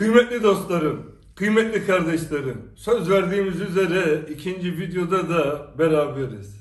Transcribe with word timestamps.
Kıymetli 0.00 0.42
dostlarım, 0.42 1.16
kıymetli 1.34 1.86
kardeşlerim, 1.86 2.70
söz 2.76 3.10
verdiğimiz 3.10 3.60
üzere 3.60 4.26
ikinci 4.30 4.78
videoda 4.78 5.28
da 5.28 5.72
beraberiz. 5.78 6.54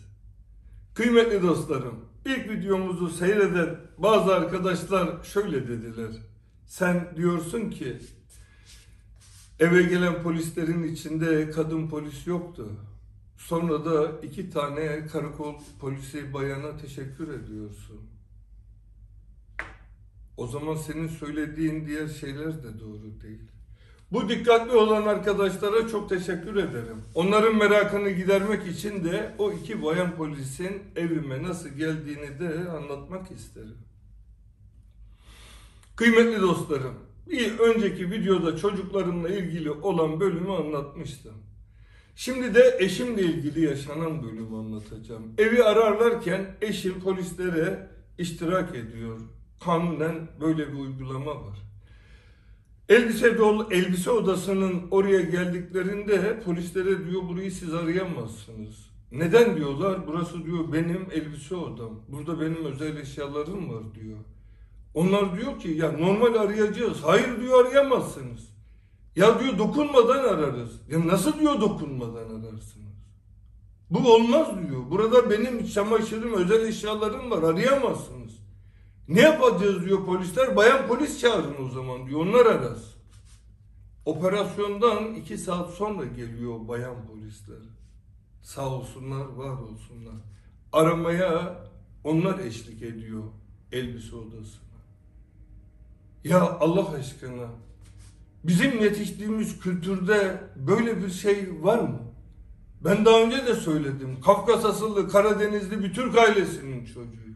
Kıymetli 0.94 1.42
dostlarım, 1.42 1.96
ilk 2.26 2.50
videomuzu 2.50 3.10
seyreden 3.10 3.76
bazı 3.98 4.36
arkadaşlar 4.36 5.24
şöyle 5.24 5.68
dediler. 5.68 6.12
Sen 6.68 7.14
diyorsun 7.16 7.70
ki 7.70 7.98
eve 9.60 9.84
gelen 9.84 10.24
polislerin 10.24 10.84
içinde 10.84 11.50
kadın 11.50 11.88
polis 11.88 12.28
yoktu. 12.28 12.68
Sonra 13.38 13.86
da 13.86 14.12
iki 14.24 14.50
tane 14.50 15.08
karakol 15.08 15.56
polisi 15.80 16.34
bayana 16.34 16.78
teşekkür 16.78 17.28
ediyorsun. 17.28 18.19
O 20.40 20.48
zaman 20.48 20.76
senin 20.76 21.08
söylediğin 21.08 21.88
diğer 21.88 22.08
şeyler 22.08 22.64
de 22.64 22.80
doğru 22.80 23.22
değil. 23.22 23.42
Bu 24.12 24.30
dikkatli 24.30 24.72
olan 24.72 25.04
arkadaşlara 25.04 25.88
çok 25.88 26.10
teşekkür 26.10 26.56
ederim. 26.56 27.04
Onların 27.16 27.56
merakını 27.58 28.10
gidermek 28.10 28.68
için 28.68 29.04
de 29.04 29.36
o 29.38 29.52
iki 29.52 29.84
bayan 29.84 30.16
polisin 30.16 30.82
evime 30.96 31.44
nasıl 31.44 31.70
geldiğini 31.70 32.40
de 32.40 32.70
anlatmak 32.70 33.32
isterim. 33.32 33.78
Kıymetli 35.96 36.42
dostlarım, 36.42 36.94
bir 37.30 37.60
önceki 37.60 38.12
videoda 38.12 38.58
çocuklarımla 38.58 39.30
ilgili 39.30 39.72
olan 39.72 40.20
bölümü 40.20 40.52
anlatmıştım. 40.52 41.36
Şimdi 42.16 42.56
de 42.56 42.78
eşimle 42.80 43.22
ilgili 43.22 43.66
yaşanan 43.66 44.24
bölümü 44.24 44.58
anlatacağım. 44.58 45.34
Evi 45.38 45.64
ararlarken 45.64 46.56
eşim 46.62 47.00
polislere 47.00 47.90
iştirak 48.18 48.76
ediyor. 48.76 49.20
Kanunen 49.66 50.28
böyle 50.42 50.68
bir 50.68 50.80
uygulama 50.80 51.32
var. 51.32 51.58
Elbise 52.90 53.38
dolu 53.38 53.68
elbise 53.72 54.12
odasının 54.12 54.82
oraya 54.92 55.22
geldiklerinde 55.22 56.40
polislere 56.46 57.08
diyor 57.08 57.22
burayı 57.30 57.52
siz 57.52 57.74
arayamazsınız. 57.74 58.90
Neden 59.12 59.58
diyorlar? 59.58 60.08
Burası 60.08 60.46
diyor 60.46 60.74
benim 60.74 61.08
elbise 61.12 61.56
odam. 61.56 62.00
Burada 62.08 62.42
benim 62.42 62.66
özel 62.66 62.98
eşyalarım 62.98 63.70
var 63.70 63.84
diyor. 63.96 64.18
Onlar 64.94 65.38
diyor 65.38 65.60
ki 65.60 65.70
ya 65.70 65.92
normal 65.92 66.36
arayacağız. 66.36 66.98
Hayır 67.04 67.42
diyor 67.42 67.66
arayamazsınız. 67.66 68.50
Ya 69.16 69.40
diyor 69.40 69.58
dokunmadan 69.58 70.24
ararız. 70.24 70.82
Ya 70.92 71.08
nasıl 71.08 71.40
diyor 71.40 71.62
dokunmadan 71.62 72.30
ararsınız? 72.30 72.90
Bu 73.90 74.14
olmaz 74.14 74.48
diyor. 74.48 74.82
Burada 74.92 75.30
benim 75.30 75.66
çamaşırım, 75.66 76.34
özel 76.34 76.68
eşyalarım 76.68 77.32
var. 77.32 77.44
Arayamazsınız. 77.44 78.29
Ne 79.10 79.22
yapacağız 79.22 79.86
diyor 79.86 80.06
polisler. 80.06 80.56
Bayan 80.56 80.88
polis 80.88 81.20
çağırın 81.20 81.66
o 81.66 81.70
zaman 81.70 82.08
diyor. 82.08 82.20
Onlar 82.20 82.46
arasın. 82.46 83.00
Operasyondan 84.06 85.14
iki 85.14 85.38
saat 85.38 85.70
sonra 85.74 86.06
geliyor 86.06 86.68
bayan 86.68 86.96
polisler. 87.08 87.58
Sağ 88.42 88.70
olsunlar, 88.70 89.26
var 89.26 89.50
olsunlar. 89.50 90.16
Aramaya 90.74 91.64
onlar 92.04 92.40
eşlik 92.40 92.84
ediyor 92.84 93.24
elbise 93.72 94.16
odasına. 94.16 94.70
Ya 96.24 96.42
Allah 96.42 96.90
aşkına 96.90 97.48
bizim 98.44 98.82
yetiştiğimiz 98.82 99.60
kültürde 99.60 100.44
böyle 100.56 101.04
bir 101.04 101.10
şey 101.10 101.64
var 101.64 101.80
mı? 101.80 102.00
Ben 102.84 103.06
daha 103.06 103.22
önce 103.22 103.46
de 103.46 103.56
söyledim. 103.56 104.22
Kafkas 104.22 104.66
asıllı 104.66 105.10
Karadenizli 105.10 105.84
bir 105.84 105.94
Türk 105.94 106.18
ailesinin 106.18 106.86
çocuğu. 106.86 107.29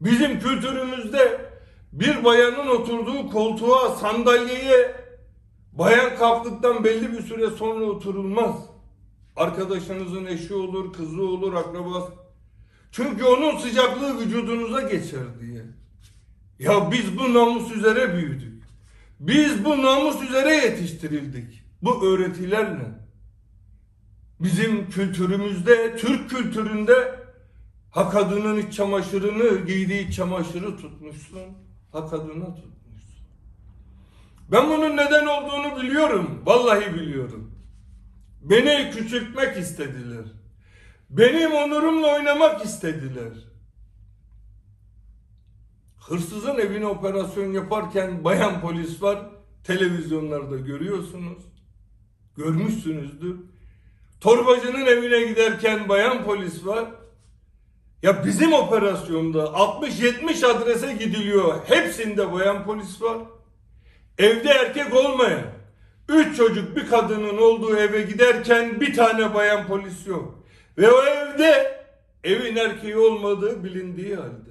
Bizim 0.00 0.40
kültürümüzde 0.40 1.50
bir 1.92 2.24
bayanın 2.24 2.66
oturduğu 2.66 3.30
koltuğa, 3.30 3.96
sandalyeye 3.96 4.94
bayan 5.72 6.16
kalktıktan 6.16 6.84
belli 6.84 7.12
bir 7.12 7.22
süre 7.22 7.50
sonra 7.50 7.84
oturulmaz. 7.84 8.56
Arkadaşınızın 9.36 10.26
eşi 10.26 10.54
olur, 10.54 10.92
kızı 10.92 11.22
olur, 11.22 11.54
akrabası. 11.54 12.12
Çünkü 12.92 13.24
onun 13.24 13.58
sıcaklığı 13.58 14.20
vücudunuza 14.20 14.80
geçer 14.80 15.40
diye. 15.40 15.64
Ya 16.58 16.92
biz 16.92 17.18
bu 17.18 17.34
namus 17.34 17.76
üzere 17.76 18.14
büyüdük. 18.14 18.64
Biz 19.20 19.64
bu 19.64 19.82
namus 19.82 20.22
üzere 20.22 20.54
yetiştirildik. 20.54 21.62
Bu 21.82 22.06
öğretilerle. 22.06 23.00
Bizim 24.40 24.90
kültürümüzde, 24.90 25.96
Türk 25.96 26.30
kültüründe 26.30 27.19
ha 27.90 28.10
kadının 28.10 28.56
iç 28.56 28.74
çamaşırını, 28.74 29.66
giydiği 29.66 30.12
çamaşırı 30.12 30.76
tutmuşsun, 30.76 31.40
ha 31.92 32.06
kadına 32.10 32.54
tutmuşsun. 32.54 33.26
Ben 34.52 34.68
bunun 34.68 34.96
neden 34.96 35.26
olduğunu 35.26 35.82
biliyorum. 35.82 36.42
Vallahi 36.44 36.94
biliyorum. 36.94 37.50
Beni 38.42 38.90
küçültmek 38.90 39.56
istediler. 39.56 40.24
Benim 41.10 41.52
onurumla 41.52 42.14
oynamak 42.14 42.64
istediler. 42.64 43.32
Hırsızın 46.08 46.58
evine 46.58 46.86
operasyon 46.86 47.52
yaparken 47.52 48.24
bayan 48.24 48.60
polis 48.60 49.02
var. 49.02 49.18
Televizyonlarda 49.64 50.56
görüyorsunuz. 50.56 51.38
Görmüşsünüzdür. 52.36 53.36
Torbacının 54.20 54.86
evine 54.86 55.26
giderken 55.26 55.88
bayan 55.88 56.24
polis 56.24 56.66
var. 56.66 56.99
Ya 58.02 58.24
bizim 58.24 58.52
operasyonda 58.52 59.44
60-70 59.44 60.46
adrese 60.46 60.92
gidiliyor. 60.92 61.54
Hepsinde 61.66 62.32
bayan 62.32 62.64
polis 62.64 63.02
var. 63.02 63.18
Evde 64.18 64.48
erkek 64.48 64.94
olmayan, 64.94 65.44
üç 66.08 66.36
çocuk 66.36 66.76
bir 66.76 66.86
kadının 66.86 67.38
olduğu 67.38 67.76
eve 67.76 68.02
giderken 68.02 68.80
bir 68.80 68.94
tane 68.94 69.34
bayan 69.34 69.66
polis 69.66 70.06
yok. 70.06 70.44
Ve 70.78 70.90
o 70.90 71.02
evde 71.02 71.80
evin 72.24 72.56
erkeği 72.56 72.96
olmadığı 72.96 73.64
bilindiği 73.64 74.16
halde. 74.16 74.50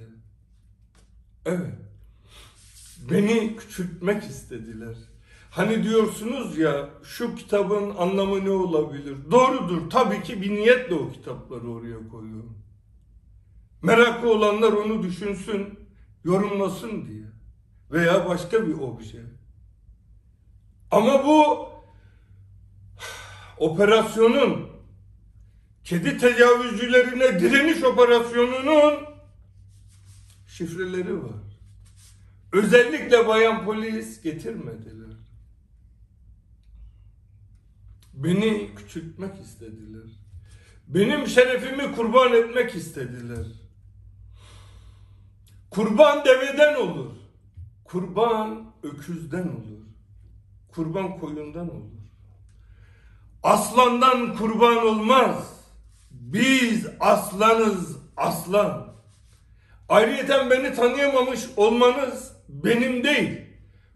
Evet. 1.46 1.74
Beni 3.10 3.56
küçültmek 3.56 4.22
istediler. 4.22 4.94
Hani 5.50 5.84
diyorsunuz 5.84 6.58
ya 6.58 6.90
şu 7.02 7.34
kitabın 7.34 7.96
anlamı 7.96 8.44
ne 8.44 8.50
olabilir? 8.50 9.16
Doğrudur. 9.30 9.90
Tabii 9.90 10.22
ki 10.22 10.42
bir 10.42 10.50
niyetle 10.50 10.94
o 10.94 11.12
kitapları 11.12 11.70
oraya 11.70 12.08
koyuyorum. 12.08 12.59
Meraklı 13.82 14.32
olanlar 14.32 14.72
onu 14.72 15.02
düşünsün, 15.02 15.78
yorumlasın 16.24 17.06
diye. 17.06 17.24
Veya 17.90 18.28
başka 18.28 18.66
bir 18.66 18.72
obje. 18.72 19.22
Ama 20.90 21.24
bu 21.24 21.68
operasyonun 23.58 24.70
kedi 25.84 26.18
tecavüzcülerine 26.18 27.40
direniş 27.40 27.82
operasyonunun 27.84 28.94
şifreleri 30.46 31.22
var. 31.22 31.50
Özellikle 32.52 33.28
bayan 33.28 33.64
polis 33.64 34.22
getirmediler. 34.22 35.16
Beni 38.12 38.74
küçültmek 38.74 39.40
istediler. 39.40 40.10
Benim 40.88 41.26
şerefimi 41.26 41.92
kurban 41.96 42.32
etmek 42.32 42.74
istediler. 42.74 43.46
Kurban 45.70 46.24
deveden 46.24 46.74
olur. 46.74 47.10
Kurban 47.84 48.72
öküzden 48.82 49.48
olur. 49.48 49.80
Kurban 50.68 51.18
koyundan 51.18 51.70
olur. 51.70 52.00
Aslandan 53.42 54.36
kurban 54.36 54.86
olmaz. 54.86 55.60
Biz 56.10 56.86
aslanız 57.00 57.96
aslan. 58.16 58.94
Ayrıyeten 59.88 60.50
beni 60.50 60.74
tanıyamamış 60.74 61.40
olmanız 61.56 62.32
benim 62.48 63.04
değil. 63.04 63.40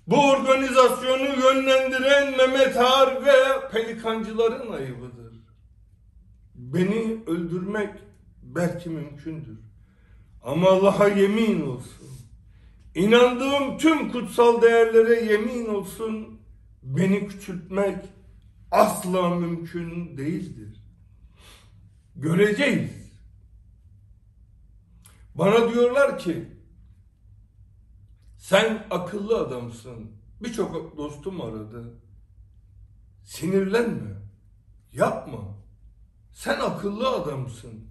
Bu 0.06 0.30
organizasyonu 0.30 1.22
yönlendiren 1.22 2.36
Mehmet 2.36 2.76
Ağar 2.76 3.26
ve 3.26 3.68
pelikancıların 3.72 4.72
ayıbıdır. 4.72 5.34
Beni 6.54 7.22
öldürmek 7.26 7.90
belki 8.42 8.88
mümkündür. 8.90 9.58
Ama 10.44 10.68
Allah'a 10.68 11.08
yemin 11.08 11.60
olsun. 11.60 12.08
İnandığım 12.94 13.78
tüm 13.78 14.12
kutsal 14.12 14.62
değerlere 14.62 15.32
yemin 15.32 15.66
olsun. 15.66 16.40
Beni 16.82 17.28
küçültmek 17.28 18.04
asla 18.70 19.30
mümkün 19.30 20.16
değildir. 20.16 20.80
Göreceğiz. 22.16 22.90
Bana 25.34 25.72
diyorlar 25.72 26.18
ki 26.18 26.48
sen 28.38 28.86
akıllı 28.90 29.38
adamsın. 29.38 30.12
Birçok 30.40 30.96
dostum 30.96 31.40
aradı. 31.40 31.94
Sinirlenme. 33.24 34.22
Yapma. 34.92 35.56
Sen 36.32 36.60
akıllı 36.60 37.08
adamsın. 37.08 37.88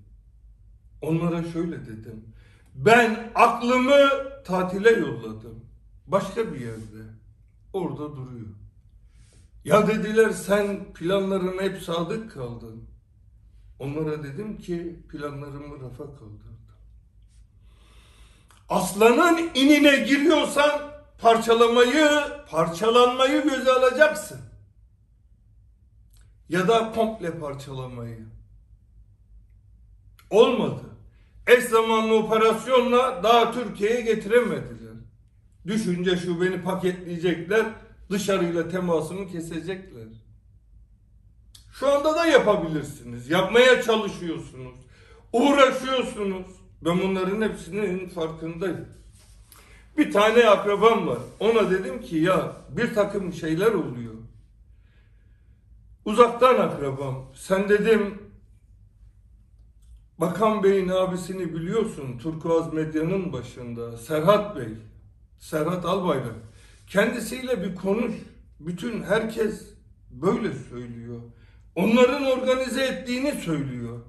Onlara 1.02 1.44
şöyle 1.44 1.86
dedim. 1.86 2.33
Ben 2.76 3.32
aklımı 3.36 4.10
tatile 4.46 4.92
yolladım. 4.92 5.66
Başka 6.08 6.54
bir 6.54 6.60
yerde. 6.60 7.04
Orada 7.74 8.16
duruyor. 8.16 8.48
Ya 9.66 9.88
dediler 9.88 10.30
sen 10.30 10.94
planlarına 10.94 11.62
hep 11.62 11.82
sadık 11.82 12.32
kaldın. 12.32 12.90
Onlara 13.80 14.24
dedim 14.24 14.58
ki 14.58 15.00
planlarımı 15.10 15.76
rafa 15.76 16.04
kaldırdım. 16.04 16.54
Aslanın 18.70 19.50
inine 19.56 19.96
giriyorsan 19.98 20.82
parçalamayı, 21.18 22.10
parçalanmayı 22.50 23.44
göze 23.44 23.72
alacaksın. 23.72 24.42
Ya 26.50 26.68
da 26.68 26.92
komple 26.92 27.40
parçalamayı. 27.40 28.26
Olmadı. 30.30 30.93
Eş 31.48 31.64
zamanlı 31.64 32.16
operasyonla 32.16 33.24
daha 33.24 33.52
Türkiye'ye 33.52 34.02
getiremediler. 34.02 34.94
Düşünce 35.68 36.18
şu 36.18 36.42
beni 36.42 36.62
paketleyecekler, 36.62 37.66
dışarıyla 38.10 38.70
temasımı 38.70 39.28
kesecekler. 39.28 40.08
Şu 41.74 41.92
anda 41.92 42.16
da 42.16 42.26
yapabilirsiniz. 42.26 43.30
Yapmaya 43.30 43.82
çalışıyorsunuz. 43.82 44.76
Uğraşıyorsunuz. 45.34 46.46
Ben 46.82 47.02
bunların 47.02 47.42
hepsinin 47.42 48.10
farkındayım. 48.10 48.86
Bir 49.98 50.12
tane 50.12 50.50
akrabam 50.50 51.08
var. 51.08 51.20
Ona 51.40 51.72
dedim 51.72 52.02
ki 52.02 52.16
ya 52.18 52.58
bir 52.70 52.94
takım 52.94 53.34
şeyler 53.34 53.72
oluyor. 53.72 54.14
Uzaktan 56.06 56.56
akrabam. 56.56 57.32
Sen 57.36 57.70
dedim 57.70 58.22
Bakan 60.18 60.64
Bey'in 60.64 60.90
abisini 60.90 61.54
biliyorsun. 61.54 62.18
Turkuaz 62.18 62.74
Medya'nın 62.74 63.34
başında. 63.34 63.98
Serhat 63.98 64.56
Bey. 64.56 64.70
Serhat 65.40 65.86
Albayrak. 65.86 66.36
Kendisiyle 66.88 67.64
bir 67.64 67.76
konuş. 67.76 68.14
Bütün 68.60 69.04
herkes 69.04 69.74
böyle 70.12 70.54
söylüyor. 70.54 71.22
Onların 71.76 72.24
organize 72.24 72.84
ettiğini 72.84 73.32
söylüyor. 73.32 74.00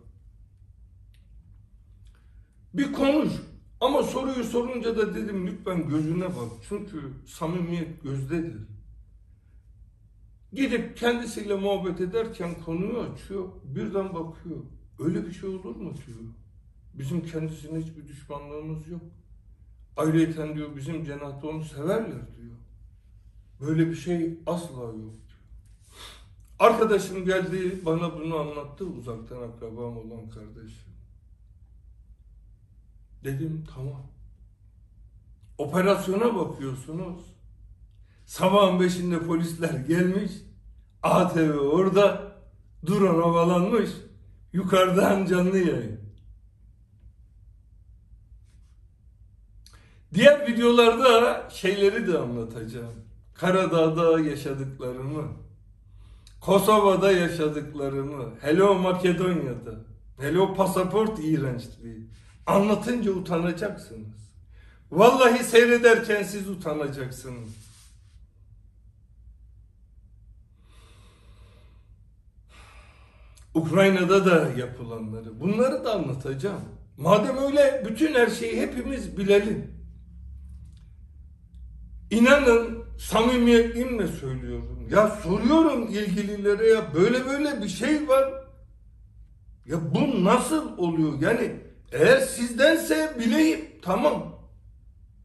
Bir 2.75 2.93
konuş. 2.93 3.33
Ama 3.81 4.03
soruyu 4.03 4.45
sorunca 4.45 4.97
da 4.97 5.15
dedim 5.15 5.47
lütfen 5.47 5.89
gözüne 5.89 6.27
bak. 6.27 6.53
Çünkü 6.69 7.01
samimiyet 7.27 8.03
gözdedir. 8.03 8.63
Gidip 10.53 10.97
kendisiyle 10.97 11.55
muhabbet 11.55 12.01
ederken 12.01 12.55
konuyu 12.65 13.01
açıyor. 13.01 13.49
Birden 13.65 14.15
bakıyor. 14.15 14.57
Öyle 14.99 15.27
bir 15.27 15.33
şey 15.33 15.49
olur 15.49 15.77
mu 15.77 15.93
diyor. 16.07 16.19
Bizim 16.95 17.27
kendisine 17.27 17.79
hiçbir 17.79 18.09
düşmanlığımız 18.09 18.89
yok. 18.89 19.03
Ayrıca 19.97 20.55
diyor 20.55 20.77
bizim 20.77 21.05
cenahta 21.05 21.49
onu 21.49 21.65
severler 21.65 22.37
diyor. 22.37 22.57
Böyle 23.61 23.91
bir 23.91 23.97
şey 23.97 24.39
asla 24.47 24.83
yok 24.83 24.95
diyor. 24.95 25.41
Arkadaşım 26.59 27.25
geldi 27.25 27.81
bana 27.87 28.15
bunu 28.15 28.37
anlattı 28.37 28.85
uzaktan 28.85 29.43
akrabam 29.43 29.97
olan 29.97 30.29
kardeşim. 30.29 30.93
Dedim 33.25 33.65
tamam. 33.75 34.03
Operasyona 35.59 36.35
bakıyorsunuz. 36.35 37.23
Sabahın 38.27 38.81
beşinde 38.81 39.19
polisler 39.19 39.75
gelmiş. 39.75 40.33
ATV 41.03 41.59
orada. 41.59 42.35
Drone 42.87 43.23
havalanmış. 43.23 43.91
Yukarıdan 44.55 45.27
canlı 45.27 45.59
yayın. 45.59 46.01
Diğer 50.15 50.49
videolarda 50.49 51.51
şeyleri 51.51 52.07
de 52.07 52.19
anlatacağım. 52.19 52.95
Karadağ'da 53.35 54.21
yaşadıklarımı, 54.21 55.33
Kosova'da 56.41 57.13
yaşadıklarımı, 57.13 58.35
Hello 58.41 58.75
Makedonya'da, 58.75 59.75
Hello 60.19 60.55
pasaport 60.55 61.19
iğrençliği. 61.19 62.07
Anlatınca 62.47 63.13
utanacaksınız. 63.13 64.31
Vallahi 64.91 65.45
seyrederken 65.45 66.23
siz 66.23 66.49
utanacaksınız. 66.49 67.74
Ukrayna'da 73.55 74.27
da 74.27 74.51
yapılanları. 74.59 75.41
Bunları 75.41 75.85
da 75.85 75.95
anlatacağım. 75.95 76.61
Madem 76.97 77.37
öyle 77.39 77.83
bütün 77.89 78.15
her 78.15 78.27
şeyi 78.27 78.61
hepimiz 78.61 79.19
bilelim. 79.19 79.75
İnanın 82.11 82.85
samimiyetimle 82.99 84.07
söylüyorum. 84.07 84.89
Ya 84.91 85.09
soruyorum 85.09 85.89
ilgililere 85.89 86.67
ya 86.67 86.95
böyle 86.95 87.27
böyle 87.27 87.63
bir 87.63 87.69
şey 87.69 88.09
var. 88.09 88.45
Ya 89.67 89.95
bu 89.95 90.25
nasıl 90.25 90.79
oluyor? 90.79 91.21
Yani 91.21 91.61
eğer 91.93 92.21
sizdense 92.21 93.17
bileyim 93.19 93.61
tamam. 93.83 94.35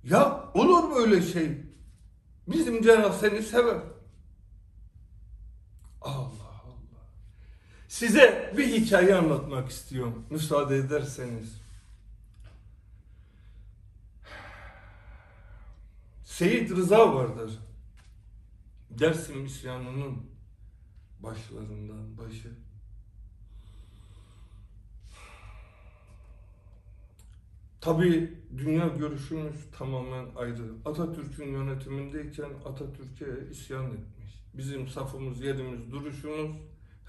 Ya 0.04 0.44
olur 0.54 0.96
böyle 0.96 1.22
şey. 1.22 1.50
Bizim 2.48 2.82
cenah 2.82 3.14
seni 3.14 3.44
sever. 3.44 3.78
Allah 6.02 6.62
Allah. 6.66 7.04
Size 7.90 8.54
bir 8.58 8.68
hikaye 8.68 9.16
anlatmak 9.16 9.70
istiyorum. 9.70 10.26
Müsaade 10.30 10.76
ederseniz. 10.76 11.62
Seyit 16.24 16.72
Rıza 16.72 17.16
vardır. 17.16 17.60
Dersim 18.90 19.46
isyanının 19.46 20.18
başlarından 21.20 22.18
başı. 22.18 22.50
Tabii 27.82 28.34
dünya 28.58 28.88
görüşümüz 28.88 29.56
tamamen 29.78 30.26
ayrı. 30.36 30.74
Atatürk'ün 30.86 31.52
yönetimindeyken 31.52 32.50
Atatürk'e 32.66 33.50
isyan 33.52 33.86
etmiş. 33.86 34.44
Bizim 34.54 34.88
safımız, 34.88 35.42
yerimiz, 35.42 35.92
duruşumuz 35.92 36.52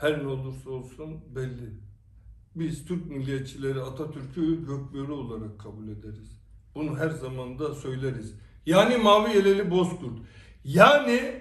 her 0.00 0.24
ne 0.24 0.26
olursa 0.26 0.70
olsun 0.70 1.20
belli. 1.34 1.70
Biz 2.54 2.84
Türk 2.84 3.06
milliyetçileri 3.06 3.80
Atatürk'ü 3.80 4.66
gökbörü 4.66 5.12
olarak 5.12 5.60
kabul 5.60 5.88
ederiz. 5.88 6.40
Bunu 6.74 6.98
her 6.98 7.10
zaman 7.10 7.58
da 7.58 7.74
söyleriz. 7.74 8.34
Yani 8.66 8.96
mavi 8.96 9.36
yeleli 9.36 9.70
bozkurt. 9.70 10.18
Yani 10.64 11.40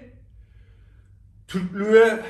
Türklüğe 1.48 2.24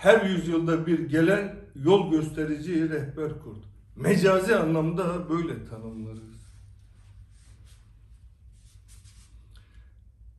her 0.00 0.26
yüzyılda 0.26 0.86
bir 0.86 0.98
gelen 0.98 1.56
yol 1.74 2.10
gösterici 2.10 2.90
rehber 2.90 3.40
kurt. 3.40 3.64
Mecazi 3.96 4.56
anlamda 4.56 5.28
böyle 5.30 5.64
tanımlarız. 5.64 6.34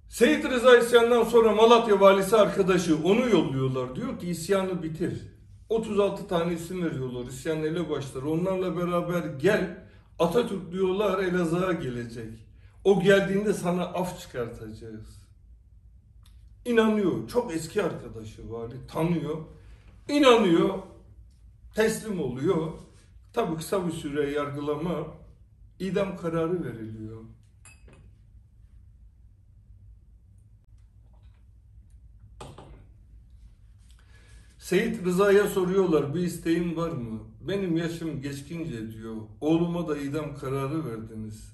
Seyit 0.09 0.45
Rıza 0.45 0.77
isyandan 0.77 1.23
sonra 1.23 1.51
Malatya 1.51 1.99
valisi 1.99 2.35
arkadaşı 2.35 2.97
onu 3.03 3.29
yolluyorlar. 3.29 3.95
Diyor 3.95 4.19
ki 4.19 4.27
isyanı 4.27 4.83
bitir. 4.83 5.34
36 5.69 6.27
tane 6.27 6.53
isim 6.53 6.85
veriyorlar 6.85 7.25
isyan 7.25 7.63
ele 7.63 7.89
başlar. 7.89 8.21
Onlarla 8.23 8.77
beraber 8.77 9.25
gel. 9.39 9.85
Atatürk 10.19 10.71
diyorlar 10.71 11.23
Elazığ'a 11.23 11.73
gelecek. 11.73 12.45
O 12.83 13.01
geldiğinde 13.03 13.53
sana 13.53 13.85
af 13.85 14.19
çıkartacağız. 14.19 15.21
İnanıyor. 16.65 17.27
Çok 17.27 17.53
eski 17.53 17.83
arkadaşı 17.83 18.51
vali. 18.51 18.87
Tanıyor. 18.87 19.37
İnanıyor. 20.09 20.79
Teslim 21.75 22.19
oluyor. 22.19 22.71
Tabii 23.33 23.55
kısa 23.55 23.87
bir 23.87 23.91
süre 23.91 24.31
yargılama 24.31 25.07
idam 25.79 26.17
kararı 26.17 26.63
veriliyor. 26.63 27.21
Seyit 34.65 35.05
Rıza'ya 35.05 35.47
soruyorlar 35.47 36.15
bir 36.15 36.19
isteğin 36.19 36.75
var 36.75 36.89
mı? 36.89 37.19
Benim 37.41 37.77
yaşım 37.77 38.21
geçkince 38.21 38.91
diyor. 38.91 39.15
Oğluma 39.41 39.87
da 39.87 39.97
idam 39.97 40.35
kararı 40.35 40.85
verdiniz. 40.85 41.53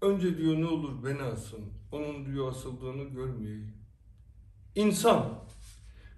Önce 0.00 0.38
diyor 0.38 0.60
ne 0.60 0.66
olur 0.66 1.04
beni 1.04 1.22
asın. 1.22 1.60
Onun 1.92 2.26
diyor 2.26 2.50
asıldığını 2.50 3.04
görmeyeyim. 3.04 3.74
İnsan. 4.74 5.26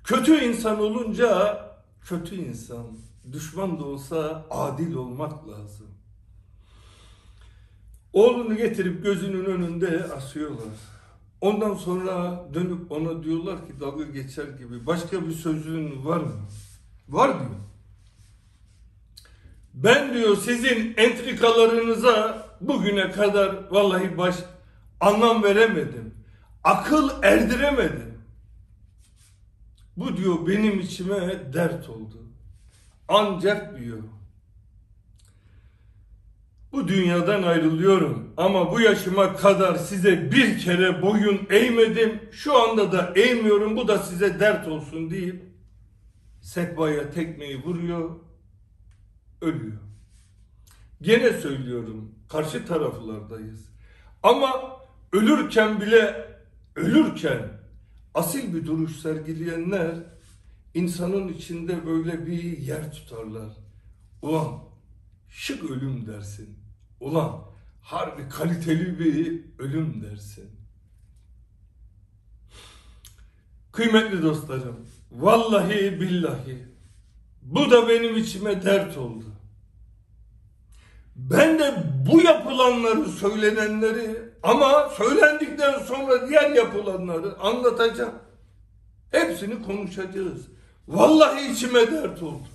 Kötü 0.05 0.45
insan 0.45 0.81
olunca 0.81 1.59
kötü 2.03 2.35
insan. 2.35 2.87
Düşman 3.33 3.81
da 3.81 3.85
olsa 3.85 4.47
adil 4.51 4.95
olmak 4.95 5.49
lazım. 5.49 5.87
Oğlunu 8.13 8.57
getirip 8.57 9.03
gözünün 9.03 9.45
önünde 9.45 10.05
asıyorlar. 10.05 11.02
Ondan 11.43 11.75
sonra 11.75 12.45
dönüp 12.55 12.93
ona 12.93 13.23
diyorlar 13.23 13.67
ki 13.67 13.81
dalga 13.81 14.05
geçer 14.05 14.45
gibi 14.45 14.87
başka 14.87 15.27
bir 15.27 15.33
sözün 15.33 16.05
var 16.05 16.21
mı? 16.21 16.33
Var 17.09 17.39
diyor. 17.39 17.61
Ben 19.75 20.15
diyor 20.15 20.37
sizin 20.37 20.95
entrikalarınıza 20.97 22.47
bugüne 22.61 23.11
kadar 23.11 23.71
vallahi 23.71 24.19
baş 24.19 24.37
anlam 25.01 25.43
veremedim. 25.43 26.15
Akıl 26.65 27.11
erdiremedim. 27.23 28.19
Bu 29.97 30.17
diyor 30.17 30.47
benim 30.47 30.81
içime 30.81 31.53
dert 31.53 31.89
oldu. 31.89 32.23
Ancak 33.09 33.79
diyor. 33.79 34.03
Bu 36.73 36.89
dünyadan 36.89 37.43
ayrılıyorum 37.43 38.35
ama 38.37 38.73
bu 38.73 38.81
yaşıma 38.81 39.37
kadar 39.37 39.77
size 39.77 40.33
bir 40.33 40.59
kere 40.59 41.03
boyun 41.03 41.41
eğmedim. 41.51 42.21
Şu 42.31 42.63
anda 42.63 42.93
da 42.93 43.13
eğmiyorum. 43.17 43.77
Bu 43.77 43.89
da 43.89 43.99
size 43.99 44.41
dert 44.41 44.69
olsun 44.69 45.11
deyip 45.11 45.43
sehpaya 46.41 47.11
tekmeyi 47.11 47.63
vuruyor, 47.63 48.11
ölüyor. 49.41 49.79
Gene 51.03 51.33
söylüyorum, 51.33 52.15
karşı 52.29 52.67
taraflardayız. 52.67 53.69
Ama 54.23 54.77
ölürken 55.13 55.81
bile 55.81 56.29
ölürken 56.77 57.49
asil 58.15 58.55
bir 58.55 58.67
duruş 58.67 58.97
sergileyenler 58.97 59.95
insanın 60.75 61.29
içinde 61.29 61.87
böyle 61.87 62.27
bir 62.27 62.59
yer 62.59 62.93
tutarlar. 62.93 63.57
Ulan 64.23 64.59
şık 65.29 65.71
ölüm 65.71 66.07
dersin. 66.07 66.62
Ulan 67.03 67.41
harbi 67.83 68.29
kaliteli 68.29 68.99
bir 68.99 69.45
ölüm 69.59 70.03
dersin. 70.03 70.51
Kıymetli 73.73 74.23
dostlarım, 74.23 74.87
vallahi 75.13 76.01
billahi 76.01 76.59
bu 77.43 77.71
da 77.71 77.89
benim 77.89 78.17
içime 78.17 78.63
dert 78.63 78.99
oldu. 78.99 79.25
Ben 81.17 81.59
de 81.59 81.85
bu 82.11 82.23
yapılanları, 82.23 83.09
söylenenleri 83.09 84.17
ama 84.43 84.89
söylendikten 84.89 85.79
sonra 85.79 86.29
diğer 86.29 86.51
yapılanları 86.51 87.39
anlatacağım. 87.39 88.15
Hepsini 89.11 89.63
konuşacağız. 89.63 90.49
Vallahi 90.89 91.53
içime 91.53 91.93
dert 91.93 92.23
oldu. 92.23 92.49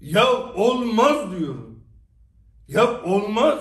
Ya 0.00 0.32
olmaz 0.54 1.38
diyorum. 1.38 1.75
Ya 2.68 3.02
olmaz. 3.02 3.58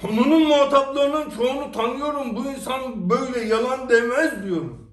Konunun 0.00 0.48
muhataplarının 0.48 1.30
çoğunu 1.30 1.72
tanıyorum. 1.72 2.36
Bu 2.36 2.50
insan 2.50 3.10
böyle 3.10 3.40
yalan 3.40 3.88
demez 3.88 4.44
diyorum. 4.44 4.90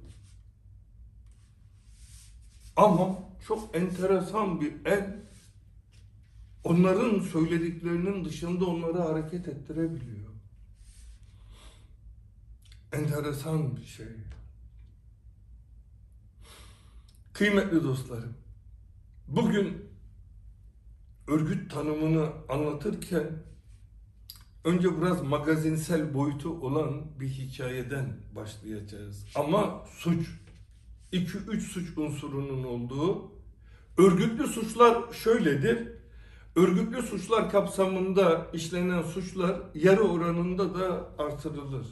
Ama 2.76 3.16
çok 3.48 3.76
enteresan 3.76 4.62
bir 4.62 4.86
el 4.86 5.24
onların 6.64 7.20
söylediklerinin 7.20 8.26
dışında 8.26 8.66
onları 8.66 8.98
hareket 8.98 9.48
ettirebiliyor. 9.48 10.34
Enteresan 12.94 13.78
bir 13.78 13.86
şey. 13.86 14.08
Kıymetli 17.34 17.84
dostlarım, 17.84 18.34
bugün 19.28 19.93
örgüt 21.28 21.72
tanımını 21.72 22.30
anlatırken 22.50 23.44
önce 24.64 25.02
biraz 25.02 25.22
magazinsel 25.22 26.14
boyutu 26.14 26.50
olan 26.50 27.20
bir 27.20 27.28
hikayeden 27.30 28.18
başlayacağız. 28.36 29.26
Ama 29.36 29.86
suç, 29.98 30.28
2-3 31.14 31.60
suç 31.60 31.98
unsurunun 31.98 32.64
olduğu 32.64 33.32
örgütlü 33.98 34.48
suçlar 34.48 35.14
şöyledir. 35.14 35.88
Örgütlü 36.56 37.02
suçlar 37.02 37.50
kapsamında 37.50 38.48
işlenen 38.54 39.02
suçlar 39.02 39.62
yarı 39.76 40.04
oranında 40.04 40.76
da 40.76 41.10
artırılır. 41.18 41.88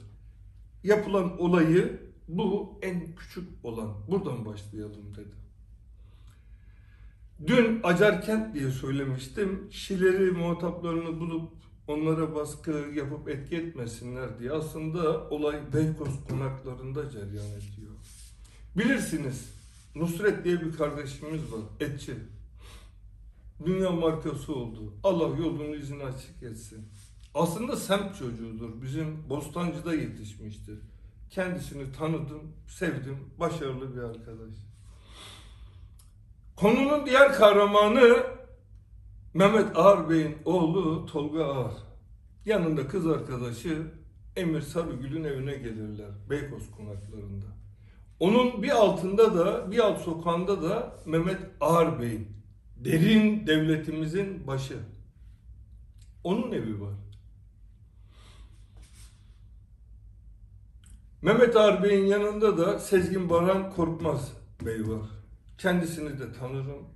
Yapılan 0.83 1.41
olayı 1.41 2.11
bu 2.27 2.79
en 2.81 3.15
küçük 3.15 3.65
olan. 3.65 3.93
Buradan 4.07 4.45
başlayalım 4.45 5.15
dedim. 5.15 5.40
Dün 7.47 7.79
Acarkent 7.83 8.53
diye 8.53 8.71
söylemiştim. 8.71 9.69
Kişileri, 9.69 10.31
muhataplarını 10.31 11.19
bulup 11.19 11.51
onlara 11.87 12.35
baskı 12.35 12.71
yapıp 12.95 13.29
etki 13.29 13.55
etmesinler 13.55 14.39
diye. 14.39 14.51
Aslında 14.51 15.29
olay 15.29 15.73
Beykoz 15.73 16.25
konaklarında 16.29 17.09
cereyan 17.09 17.51
ediyor. 17.51 17.91
Bilirsiniz 18.77 19.53
Nusret 19.95 20.45
diye 20.45 20.61
bir 20.61 20.73
kardeşimiz 20.77 21.41
var. 21.51 21.61
Etçi. 21.79 22.15
Dünya 23.65 23.89
markası 23.91 24.55
oldu. 24.55 24.93
Allah 25.03 25.37
yolunu 25.37 25.75
izini 25.75 26.03
açık 26.03 26.43
etsin. 26.43 26.85
Aslında 27.33 27.75
semt 27.75 28.15
çocuğudur. 28.15 28.81
Bizim 28.81 29.29
Bostancı'da 29.29 29.93
yetişmiştir. 29.93 30.79
Kendisini 31.29 31.91
tanıdım, 31.91 32.41
sevdim. 32.67 33.17
Başarılı 33.39 33.95
bir 33.95 34.01
arkadaş. 34.01 34.70
Konunun 36.55 37.05
diğer 37.05 37.33
kahramanı 37.33 38.23
Mehmet 39.33 39.77
Ağar 39.77 40.09
Bey'in 40.09 40.37
oğlu 40.45 41.05
Tolga 41.05 41.45
Ağar. 41.45 41.73
Yanında 42.45 42.87
kız 42.87 43.07
arkadaşı 43.07 43.91
Emir 44.35 44.61
Sarıgül'ün 44.61 45.23
evine 45.23 45.55
gelirler. 45.55 46.11
Beykoz 46.29 46.71
konaklarında. 46.71 47.45
Onun 48.19 48.63
bir 48.63 48.69
altında 48.69 49.35
da, 49.35 49.71
bir 49.71 49.79
alt 49.79 50.01
sokağında 50.01 50.63
da 50.63 50.95
Mehmet 51.05 51.39
Ağar 51.61 52.01
Bey'in 52.01 52.27
derin 52.75 53.47
devletimizin 53.47 54.47
başı. 54.47 54.79
Onun 56.23 56.51
evi 56.51 56.81
var. 56.81 56.93
Mehmet 61.21 61.55
Ağar 61.55 61.83
Bey'in 61.83 62.05
yanında 62.05 62.57
da 62.57 62.79
Sezgin 62.79 63.29
Baran 63.29 63.71
Korkmaz 63.73 64.33
Bey 64.65 64.87
var. 64.87 65.20
Kendisini 65.61 66.19
de 66.19 66.33
tanırım. 66.33 66.87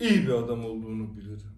İyi 0.00 0.22
bir 0.22 0.32
adam 0.32 0.64
olduğunu 0.64 1.16
bilirim. 1.16 1.52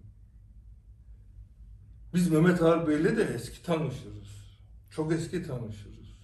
Biz 2.13 2.31
Mehmet 2.31 2.61
Ağar 2.61 2.87
Bey'le 2.87 3.17
de 3.17 3.23
eski 3.23 3.63
tanışırız. 3.63 4.57
Çok 4.89 5.11
eski 5.11 5.43
tanışırız. 5.43 6.17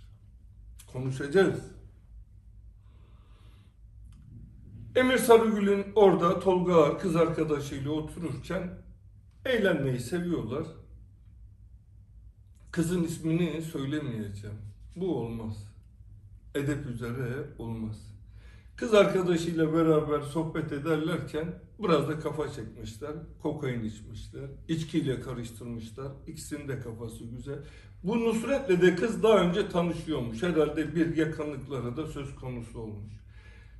Konuşacağız. 0.94 1.60
Emir 4.96 5.18
Sarıgül'ün 5.18 5.86
orada 5.96 6.40
Tolga 6.40 6.76
Ağar 6.76 7.00
kız 7.00 7.16
arkadaşıyla 7.16 7.92
otururken 7.92 8.78
eğlenmeyi 9.46 10.00
seviyorlar. 10.00 10.68
Kızın 12.72 13.04
ismini 13.04 13.62
söylemeyeceğim. 13.62 14.58
Bu 14.96 15.18
olmaz. 15.18 15.74
Edep 16.56 16.86
üzere 16.86 17.50
olmaz. 17.58 18.19
Kız 18.79 18.93
arkadaşıyla 18.93 19.74
beraber 19.74 20.21
sohbet 20.21 20.71
ederlerken 20.71 21.48
biraz 21.79 22.09
da 22.09 22.19
kafa 22.19 22.51
çekmişler. 22.51 23.12
Kokain 23.41 23.83
içmişler. 23.83 24.50
içkiyle 24.67 25.21
karıştırmışlar. 25.21 26.07
İkisinin 26.27 26.67
de 26.67 26.79
kafası 26.79 27.24
güzel. 27.24 27.59
Bu 28.03 28.19
Nusret'le 28.19 28.81
de 28.81 28.95
kız 28.95 29.24
daha 29.24 29.38
önce 29.38 29.69
tanışıyormuş. 29.69 30.43
Herhalde 30.43 30.95
bir 30.95 31.17
yakınlıkları 31.17 31.98
da 31.98 32.07
söz 32.07 32.36
konusu 32.36 32.79
olmuş. 32.79 33.13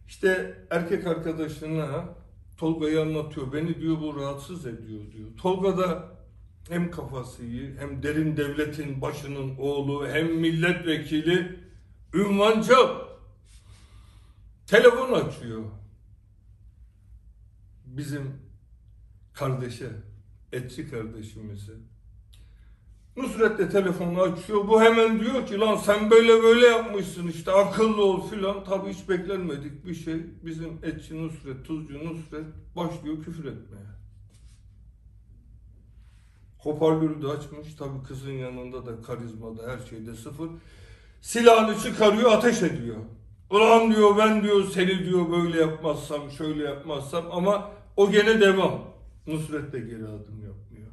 İşte 0.08 0.58
erkek 0.70 1.08
arkadaşına 1.08 2.16
Tolga'yı 2.58 3.02
anlatıyor. 3.02 3.54
Beni 3.54 3.82
diyor 3.82 4.02
bu 4.02 4.20
rahatsız 4.22 4.66
ediyor 4.66 5.12
diyor. 5.12 5.30
Tolga 5.38 5.78
da 5.78 6.12
hem 6.70 6.92
kafası 6.92 7.46
iyi 7.46 7.76
hem 7.80 8.04
derin 8.04 8.38
devletin 8.38 9.02
başının 9.02 9.58
oğlu 9.58 10.08
hem 10.08 10.36
milletvekili 10.36 11.60
ünvancı 12.14 12.74
telefon 14.70 15.14
açıyor. 15.14 15.64
Bizim 17.86 18.34
kardeşe, 19.34 19.90
etçi 20.52 20.90
kardeşimize. 20.90 21.74
Nusret 23.18 23.60
de 23.60 23.70
telefonu 23.70 24.22
açıyor. 24.22 24.68
Bu 24.68 24.82
hemen 24.82 25.20
diyor 25.20 25.48
ki 25.48 25.60
lan 25.60 25.76
sen 25.76 26.12
böyle 26.12 26.44
böyle 26.44 26.66
yapmışsın 26.66 27.28
işte 27.28 27.52
akıllı 27.52 28.06
ol 28.06 28.30
filan. 28.30 28.64
Tabii 28.64 28.94
hiç 28.94 29.10
beklenmedik 29.10 29.86
bir 29.86 29.96
şey. 29.96 30.26
Bizim 30.46 30.80
etçi 30.84 31.24
Nusret, 31.24 31.66
tuzcu 31.66 32.06
Nusret 32.06 32.46
başlıyor 32.76 33.24
küfür 33.24 33.46
etmeye. 33.46 33.90
Hoparlörü 36.58 37.22
de 37.22 37.28
açmış. 37.28 37.76
Tabii 37.76 38.04
kızın 38.08 38.32
yanında 38.32 38.86
da 38.86 39.02
karizmada 39.02 39.72
her 39.72 39.80
şeyde 39.90 40.16
sıfır. 40.16 40.50
Silahını 41.22 41.80
çıkarıyor 41.84 42.32
ateş 42.32 42.62
ediyor. 42.62 42.98
Ulan 43.50 43.96
diyor 43.96 44.18
ben 44.18 44.44
diyor 44.44 44.64
seni 44.74 45.06
diyor 45.06 45.32
böyle 45.32 45.60
yapmazsam 45.60 46.32
şöyle 46.32 46.64
yapmazsam 46.64 47.26
ama 47.32 47.72
o 47.98 48.12
gene 48.12 48.42
devam. 48.42 48.82
Nusret 49.28 49.74
de 49.74 49.80
geri 49.80 50.04
adım 50.04 50.42
yapmıyor. 50.44 50.90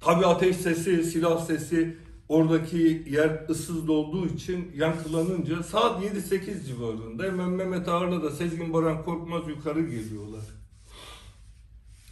Tabi 0.00 0.26
ateş 0.26 0.56
sesi, 0.56 1.04
silah 1.04 1.46
sesi 1.46 1.96
oradaki 2.28 3.04
yer 3.10 3.48
ıssız 3.50 3.88
olduğu 3.88 4.26
için 4.26 4.72
yankılanınca 4.74 5.62
saat 5.62 6.04
7-8 6.04 6.64
civarında 6.66 7.24
hemen 7.24 7.50
Mehmet 7.50 7.88
Ağar'la 7.88 8.22
da 8.22 8.30
Sezgin 8.30 8.72
Baran 8.72 9.04
Korkmaz 9.04 9.48
yukarı 9.48 9.80
geliyorlar. 9.80 10.55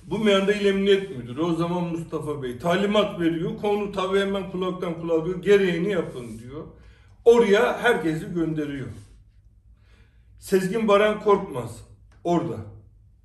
Bu 0.07 0.19
meyanda 0.19 0.53
il 0.53 0.67
emniyet 0.67 1.17
müdürü 1.17 1.41
o 1.41 1.55
zaman 1.55 1.85
Mustafa 1.85 2.43
Bey 2.43 2.59
talimat 2.59 3.21
veriyor. 3.21 3.57
Konu 3.57 3.93
tabii 3.93 4.21
hemen 4.21 4.51
kulaktan 4.51 4.95
kulağa 4.95 5.25
diyor. 5.25 5.43
Gereğini 5.43 5.91
yapın 5.91 6.39
diyor. 6.39 6.65
Oraya 7.25 7.83
herkesi 7.83 8.35
gönderiyor. 8.35 8.89
Sezgin 10.39 10.89
Baran 10.89 11.21
Korkmaz 11.21 11.89
orada. 12.25 12.57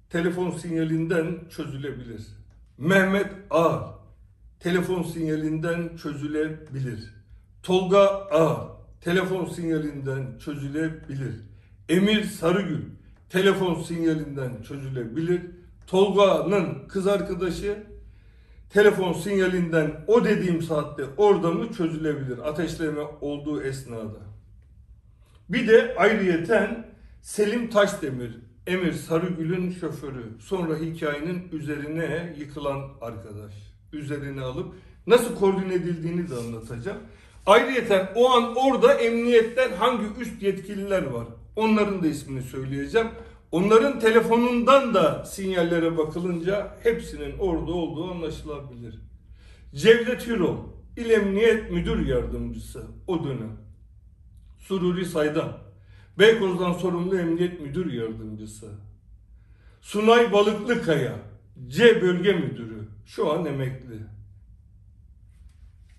Telefon 0.09 0.51
sinyalinden 0.51 1.39
çözülebilir. 1.49 2.27
Mehmet 2.77 3.31
Ağar 3.49 3.83
telefon 4.59 5.03
sinyalinden 5.03 5.97
çözülebilir. 5.97 7.13
Tolga 7.63 7.99
Ağar 8.31 8.67
telefon 9.01 9.45
sinyalinden 9.45 10.37
çözülebilir. 10.37 11.35
Emir 11.89 12.23
Sarıgül 12.23 12.81
telefon 13.29 13.81
sinyalinden 13.81 14.61
çözülebilir. 14.61 15.41
Tolga'nın 15.89 16.87
kız 16.87 17.07
arkadaşı 17.07 17.83
telefon 18.69 19.13
sinyalinden 19.13 19.91
o 20.07 20.23
dediğim 20.25 20.61
saatte 20.61 21.03
orada 21.17 21.51
mı 21.51 21.73
çözülebilir 21.73 22.49
ateşleme 22.49 23.01
olduğu 23.21 23.61
esnada. 23.61 24.19
Bir 25.49 25.67
de 25.67 25.95
ayrıyeten 25.97 26.87
Selim 27.21 27.69
Taşdemir, 27.69 28.39
Emir 28.67 28.93
Sarıgül'ün 28.93 29.71
şoförü. 29.71 30.23
Sonra 30.39 30.75
hikayenin 30.75 31.49
üzerine 31.51 32.35
yıkılan 32.39 32.81
arkadaş. 33.01 33.53
Üzerine 33.93 34.41
alıp 34.41 34.73
nasıl 35.07 35.35
koordine 35.35 35.73
edildiğini 35.73 36.29
de 36.29 36.35
anlatacağım. 36.35 36.97
Ayrıyeten 37.45 38.09
o 38.15 38.29
an 38.29 38.55
orada 38.55 38.93
emniyetten 38.93 39.71
hangi 39.71 40.05
üst 40.21 40.43
yetkililer 40.43 41.03
var? 41.03 41.27
Onların 41.55 42.03
da 42.03 42.07
ismini 42.07 42.41
söyleyeceğim. 42.41 43.07
Onların 43.51 43.99
telefonundan 43.99 44.93
da 44.93 45.25
sinyallere 45.25 45.97
bakılınca 45.97 46.77
hepsinin 46.83 47.37
orada 47.39 47.71
olduğu 47.71 48.11
anlaşılabilir. 48.11 48.99
Cevdet 49.75 50.27
Hürol, 50.27 50.57
İl 50.97 51.09
Emniyet 51.09 51.71
Müdür 51.71 52.07
Yardımcısı 52.07 52.87
o 53.07 53.23
dönem. 53.23 53.57
Sururi 54.59 55.05
Saydam, 55.05 55.57
Beykoz'dan 56.19 56.73
sorumlu 56.73 57.19
Emniyet 57.19 57.61
Müdür 57.61 57.93
Yardımcısı. 57.93 58.71
Sunay 59.81 60.31
Balıklıkaya, 60.31 61.15
C 61.67 62.01
Bölge 62.01 62.33
Müdürü, 62.33 62.87
şu 63.05 63.33
an 63.33 63.45
emekli. 63.45 63.99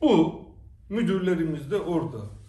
Bu 0.00 0.42
müdürlerimiz 0.88 1.71
de 1.71 1.76
orada. 1.76 2.39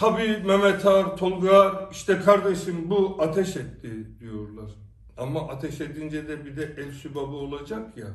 Tabii 0.00 0.42
Mehmet 0.46 0.86
Ağar, 0.86 1.16
Tolga 1.16 1.50
Ağar, 1.50 1.88
işte 1.92 2.20
kardeşim 2.20 2.90
bu 2.90 3.16
ateş 3.18 3.56
etti 3.56 4.20
diyorlar. 4.20 4.70
Ama 5.16 5.48
ateş 5.48 5.80
edince 5.80 6.28
de 6.28 6.44
bir 6.44 6.56
de 6.56 6.74
el 6.78 6.92
sübabı 6.92 7.36
olacak 7.36 7.96
ya. 7.96 8.06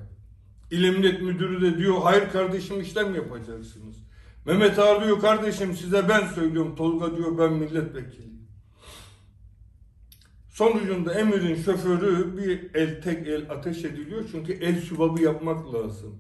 İl 0.71 0.83
Emniyet 0.83 1.21
Müdürü 1.21 1.61
de 1.61 1.77
diyor 1.77 1.95
hayır 2.03 2.29
kardeşim 2.29 2.81
işlem 2.81 3.15
yapacaksınız. 3.15 3.95
Mehmet 4.45 4.79
Ağar 4.79 5.03
diyor 5.03 5.21
kardeşim 5.21 5.75
size 5.75 6.09
ben 6.09 6.27
söylüyorum. 6.27 6.75
Tolga 6.75 7.17
diyor 7.17 7.37
ben 7.37 7.53
milletvekiliyim. 7.53 8.47
Sonucunda 10.49 11.13
Emir'in 11.13 11.55
şoförü 11.55 12.37
bir 12.37 12.75
el 12.79 13.01
tek 13.01 13.27
el 13.27 13.51
ateş 13.51 13.85
ediliyor 13.85 14.25
çünkü 14.31 14.53
el 14.53 14.81
sübabı 14.81 15.21
yapmak 15.21 15.73
lazım. 15.73 16.15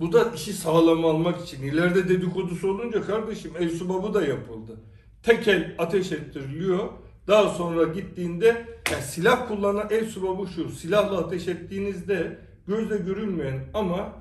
Bu 0.00 0.12
da 0.12 0.30
işi 0.34 0.52
sağlam 0.52 1.04
almak 1.04 1.40
için. 1.40 1.62
İleride 1.62 2.08
dedikodusu 2.08 2.70
olunca 2.70 3.02
kardeşim 3.02 3.52
el 3.58 3.70
subabı 3.70 4.14
da 4.14 4.26
yapıldı. 4.26 4.80
Tek 5.26 5.48
el 5.48 5.74
ateş 5.78 6.12
ettiriliyor. 6.12 6.88
Daha 7.28 7.48
sonra 7.48 7.84
gittiğinde 7.84 8.46
yani 8.92 9.02
silah 9.02 9.48
kullanan 9.48 9.88
el 9.90 10.08
subabı 10.08 10.46
şu. 10.46 10.70
Silahla 10.70 11.18
ateş 11.18 11.48
ettiğinizde 11.48 12.38
gözle 12.66 12.96
görülmeyen 12.96 13.64
ama 13.74 14.12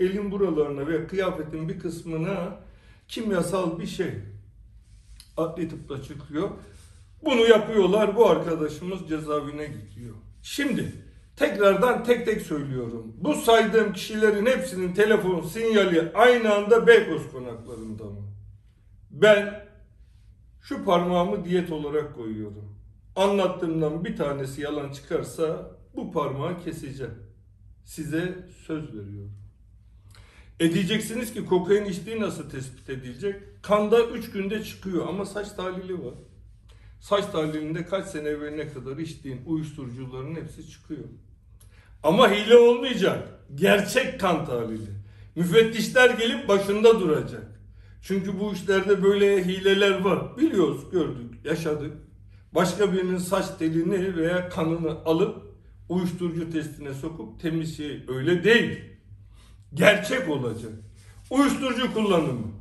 elin 0.00 0.30
buralarına 0.30 0.86
ve 0.86 1.06
kıyafetin 1.06 1.68
bir 1.68 1.78
kısmına 1.78 2.56
kimyasal 3.08 3.78
bir 3.78 3.86
şey 3.86 4.10
adli 5.36 5.68
tıpta 5.68 6.02
çıkıyor. 6.02 6.50
Bunu 7.24 7.48
yapıyorlar. 7.48 8.16
Bu 8.16 8.28
arkadaşımız 8.28 9.08
cezaevine 9.08 9.66
gidiyor. 9.66 10.14
Şimdi 10.42 10.92
tekrardan 11.36 12.04
tek 12.04 12.26
tek 12.26 12.42
söylüyorum. 12.42 13.12
Bu 13.16 13.34
saydığım 13.34 13.92
kişilerin 13.92 14.46
hepsinin 14.46 14.94
telefon 14.94 15.42
sinyali 15.42 16.12
aynı 16.14 16.54
anda 16.54 16.86
Beykoz 16.86 17.32
konaklarında 17.32 18.04
mı? 18.04 18.22
Ben 19.10 19.67
şu 20.68 20.84
parmağımı 20.84 21.44
diyet 21.44 21.72
olarak 21.72 22.14
koyuyorum. 22.14 22.74
Anlattığımdan 23.16 24.04
bir 24.04 24.16
tanesi 24.16 24.60
yalan 24.60 24.92
çıkarsa 24.92 25.70
bu 25.96 26.12
parmağı 26.12 26.64
keseceğim. 26.64 27.14
Size 27.84 28.48
söz 28.66 28.88
veriyorum. 28.88 29.32
E 30.60 30.74
diyeceksiniz 30.74 31.34
ki 31.34 31.46
kokain 31.46 31.84
içtiği 31.84 32.20
nasıl 32.20 32.50
tespit 32.50 32.90
edilecek? 32.90 33.42
Kanda 33.62 34.04
3 34.04 34.30
günde 34.30 34.64
çıkıyor 34.64 35.08
ama 35.08 35.26
saç 35.26 35.52
tahlili 35.52 36.04
var. 36.04 36.14
Saç 37.00 37.26
tahlilinde 37.26 37.86
kaç 37.86 38.06
sene 38.06 38.28
evveline 38.28 38.68
kadar 38.68 38.96
içtiğin 38.96 39.40
uyuşturucuların 39.46 40.34
hepsi 40.34 40.70
çıkıyor. 40.70 41.04
Ama 42.02 42.30
hile 42.30 42.56
olmayacak. 42.56 43.28
Gerçek 43.54 44.20
kan 44.20 44.46
tahlili. 44.46 44.90
Müfettişler 45.36 46.10
gelip 46.10 46.48
başında 46.48 47.00
duracak. 47.00 47.57
Çünkü 48.02 48.40
bu 48.40 48.52
işlerde 48.52 49.02
böyle 49.02 49.44
hileler 49.44 50.00
var. 50.00 50.36
Biliyoruz, 50.36 50.90
gördük, 50.92 51.34
yaşadık. 51.44 51.92
Başka 52.54 52.92
birinin 52.92 53.18
saç 53.18 53.46
telini 53.58 54.16
veya 54.16 54.48
kanını 54.48 54.90
alıp 54.90 55.42
uyuşturucu 55.88 56.50
testine 56.50 56.94
sokup 56.94 57.40
temiz 57.40 57.76
şey 57.76 58.04
öyle 58.08 58.44
değil. 58.44 58.80
Gerçek 59.74 60.28
olacak. 60.28 60.72
Uyuşturucu 61.30 61.94
kullanımı. 61.94 62.52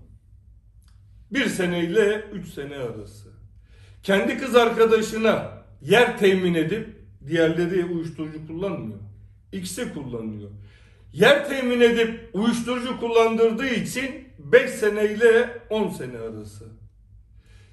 Bir 1.31 1.45
sene 1.45 1.83
ile 1.83 2.25
üç 2.33 2.47
sene 2.47 2.75
arası. 2.75 3.29
Kendi 4.03 4.37
kız 4.37 4.55
arkadaşına 4.55 5.63
yer 5.81 6.17
temin 6.17 6.53
edip 6.53 6.87
diğerleri 7.27 7.85
uyuşturucu 7.85 8.47
kullanmıyor. 8.47 8.99
İkisi 9.51 9.93
kullanıyor. 9.93 10.49
Yer 11.13 11.49
temin 11.49 11.81
edip 11.81 12.29
uyuşturucu 12.33 12.99
kullandırdığı 12.99 13.67
için 13.67 14.26
5 14.51 14.69
sene 14.69 15.05
ile 15.05 15.61
10 15.69 15.89
sene 15.89 16.17
arası. 16.17 16.65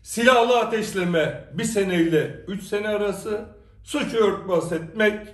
Silahlı 0.02 0.58
ateşleme 0.58 1.48
1 1.52 1.64
sene 1.64 2.02
ile 2.02 2.44
3 2.48 2.62
sene 2.62 2.88
arası. 2.88 3.48
Suçu 3.84 4.16
örtbas 4.16 4.72
etmek 4.72 5.26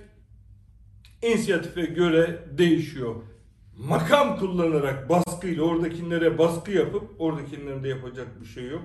inisiyatife 1.21 1.81
göre 1.81 2.39
değişiyor. 2.57 3.15
Makam 3.77 4.39
kullanarak 4.39 5.09
baskıyla 5.09 5.63
oradakilere 5.63 6.37
baskı 6.37 6.71
yapıp 6.71 7.21
oradakilerin 7.21 7.83
de 7.83 7.87
yapacak 7.87 8.41
bir 8.41 8.45
şey 8.45 8.67
yok. 8.67 8.83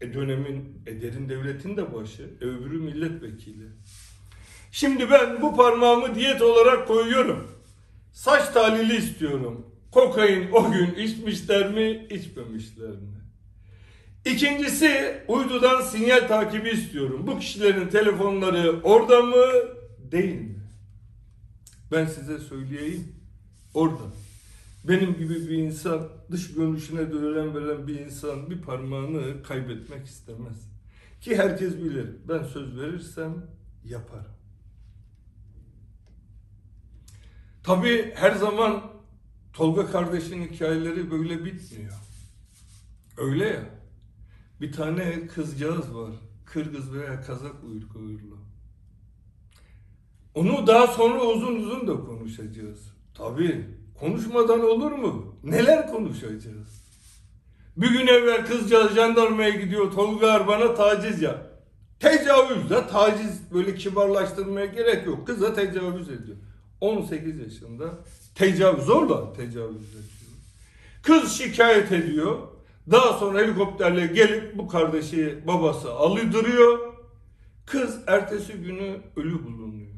E 0.00 0.14
dönemin 0.14 0.82
Eder'in 0.86 1.28
devletin 1.28 1.76
de 1.76 1.94
başı, 1.94 2.30
öbürü 2.40 2.78
milletvekili. 2.78 3.68
Şimdi 4.72 5.10
ben 5.10 5.42
bu 5.42 5.56
parmağımı 5.56 6.14
diyet 6.14 6.42
olarak 6.42 6.88
koyuyorum. 6.88 7.50
Saç 8.12 8.48
tahlili 8.48 8.96
istiyorum. 8.96 9.71
Kokain 9.92 10.52
o 10.52 10.72
gün 10.72 10.94
içmişler 10.94 11.72
mi, 11.72 12.06
içmemişler 12.10 12.90
mi? 12.90 13.22
İkincisi 14.24 15.22
uydudan 15.28 15.82
sinyal 15.82 16.28
takibi 16.28 16.70
istiyorum. 16.70 17.26
Bu 17.26 17.38
kişilerin 17.38 17.88
telefonları 17.88 18.80
orada 18.82 19.22
mı, 19.22 19.46
değil 20.12 20.40
mi? 20.40 20.62
Ben 21.92 22.06
size 22.06 22.38
söyleyeyim. 22.38 23.14
Orada. 23.74 24.02
Benim 24.84 25.14
gibi 25.14 25.48
bir 25.48 25.58
insan 25.58 26.08
dış 26.30 26.54
görünüşüne 26.54 27.12
de 27.12 27.22
veren 27.22 27.86
bir 27.86 28.00
insan 28.00 28.50
bir 28.50 28.62
parmağını 28.62 29.42
kaybetmek 29.42 30.06
istemez. 30.06 30.68
Ki 31.20 31.36
herkes 31.36 31.76
bilir. 31.76 32.06
Ben 32.28 32.42
söz 32.42 32.80
verirsem 32.80 33.46
yaparım. 33.84 34.32
Tabii 37.62 38.12
her 38.14 38.32
zaman 38.32 38.91
Tolga 39.52 39.86
kardeşin 39.86 40.42
hikayeleri 40.42 41.10
böyle 41.10 41.44
bitmiyor. 41.44 41.92
Öyle 43.16 43.46
ya. 43.46 43.64
Bir 44.60 44.72
tane 44.72 45.26
kızcağız 45.26 45.94
var. 45.94 46.12
Kırgız 46.44 46.94
veya 46.94 47.20
Kazak 47.20 47.64
uyruklu. 47.64 48.38
Onu 50.34 50.66
daha 50.66 50.86
sonra 50.86 51.20
uzun 51.20 51.56
uzun 51.56 51.86
da 51.86 52.00
konuşacağız. 52.00 52.92
Tabii 53.14 53.64
konuşmadan 54.00 54.60
olur 54.60 54.92
mu? 54.92 55.36
Neler 55.44 55.90
konuşacağız? 55.90 56.82
Bir 57.76 57.90
gün 57.90 58.06
evvel 58.06 58.46
kızcağız 58.46 58.94
jandarmaya 58.94 59.50
gidiyor. 59.50 59.92
Tolga 59.92 60.46
bana 60.46 60.74
taciz 60.74 61.22
ya. 61.22 61.46
Tecavüz 62.00 62.70
de 62.70 62.86
taciz 62.86 63.52
böyle 63.52 63.74
kibarlaştırmaya 63.74 64.66
gerek 64.66 65.06
yok. 65.06 65.26
Kıza 65.26 65.54
tecavüz 65.54 66.08
ediyor. 66.08 66.36
18 66.80 67.38
yaşında 67.38 67.98
tecavüz 68.34 68.84
zorla 68.84 69.32
tecavüz 69.32 69.76
ediyor. 69.76 70.02
Kız 71.02 71.32
şikayet 71.32 71.92
ediyor. 71.92 72.38
Daha 72.90 73.18
sonra 73.18 73.38
helikopterle 73.40 74.06
gelip 74.06 74.58
bu 74.58 74.68
kardeşi 74.68 75.38
babası 75.46 75.92
alıdırıyor. 75.92 76.92
Kız 77.66 77.98
ertesi 78.06 78.52
günü 78.52 79.00
ölü 79.16 79.44
bulunuyor. 79.44 79.92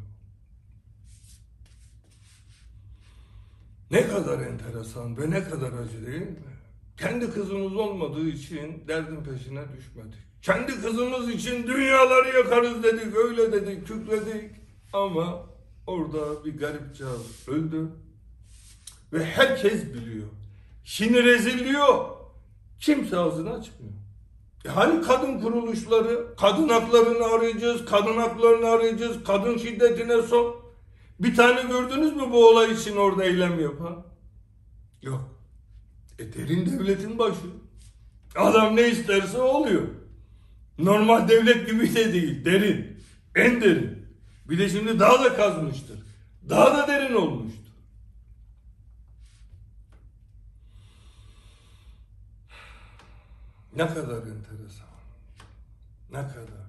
Ne 3.91 4.09
kadar 4.09 4.41
enteresan 4.41 5.19
ve 5.19 5.31
ne 5.31 5.45
kadar 5.45 5.73
acı 5.73 6.07
değil 6.07 6.21
mi? 6.21 6.37
Kendi 6.97 7.31
kızımız 7.31 7.77
olmadığı 7.77 8.29
için 8.29 8.85
derdin 8.89 9.25
peşine 9.25 9.63
düşmedik. 9.77 10.21
Kendi 10.43 10.81
kızımız 10.81 11.29
için 11.29 11.67
dünyaları 11.67 12.37
yakarız 12.37 12.83
dedik, 12.83 13.17
öyle 13.17 13.53
dedik, 13.53 13.87
kükredik. 13.87 14.51
Ama 14.93 15.47
orada 15.87 16.45
bir 16.45 16.59
garipcağız 16.59 17.49
öldü. 17.49 17.89
Ve 19.15 19.25
herkes 19.25 19.95
biliyor. 19.95 20.27
Şimdi 20.85 21.25
rezilliyor. 21.25 22.05
Kimse 22.81 23.19
ağzını 23.19 23.51
açmıyor. 23.51 23.93
E 24.65 24.69
hani 24.69 25.03
kadın 25.03 25.41
kuruluşları, 25.41 26.37
kadın 26.37 26.69
haklarını 26.69 27.25
arayacağız, 27.25 27.85
kadın 27.85 28.17
haklarını 28.17 28.67
arayacağız, 28.69 29.17
kadın 29.27 29.59
şiddetine 29.59 30.23
son. 30.23 30.57
Bir 31.21 31.37
tane 31.37 31.63
gördünüz 31.63 32.17
mü 32.17 32.23
bu 32.33 32.49
olay 32.49 32.73
için 32.73 32.97
orada 32.97 33.25
eylem 33.25 33.61
yapan? 33.61 34.07
Yok. 35.03 35.21
E 36.19 36.33
derin 36.33 36.67
devletin 36.67 37.19
başı. 37.19 37.47
Adam 38.37 38.77
ne 38.77 38.89
isterse 38.89 39.39
oluyor. 39.39 39.83
Normal 40.79 41.29
devlet 41.29 41.67
gibi 41.67 41.95
de 41.95 42.13
değil, 42.13 42.45
derin. 42.45 42.97
En 43.35 43.61
derin. 43.61 44.07
Bir 44.49 44.59
de 44.59 44.69
şimdi 44.69 44.99
daha 44.99 45.25
da 45.25 45.37
kazmıştır. 45.37 45.99
Daha 46.49 46.79
da 46.79 46.89
derin 46.89 47.15
olmuştur. 47.15 47.64
Ne 53.77 53.87
kadar 53.87 54.17
enteresan. 54.17 54.89
Ne 56.11 56.19
kadar. 56.19 56.65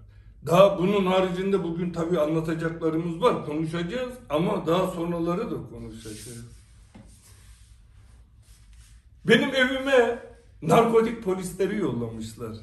Daha 0.46 0.80
bunun 0.80 1.06
haricinde 1.06 1.64
bugün 1.64 1.92
tabii 1.92 2.20
anlatacaklarımız 2.20 3.22
var, 3.22 3.46
konuşacağız 3.46 4.14
ama 4.30 4.68
daha 4.68 4.88
sonraları 4.88 5.52
da 5.52 5.70
konuşacağız. 5.70 6.46
Benim 9.28 9.56
evime 9.56 10.20
narkotik 10.62 11.24
polisleri 11.24 11.78
yollamışlar. 11.78 12.56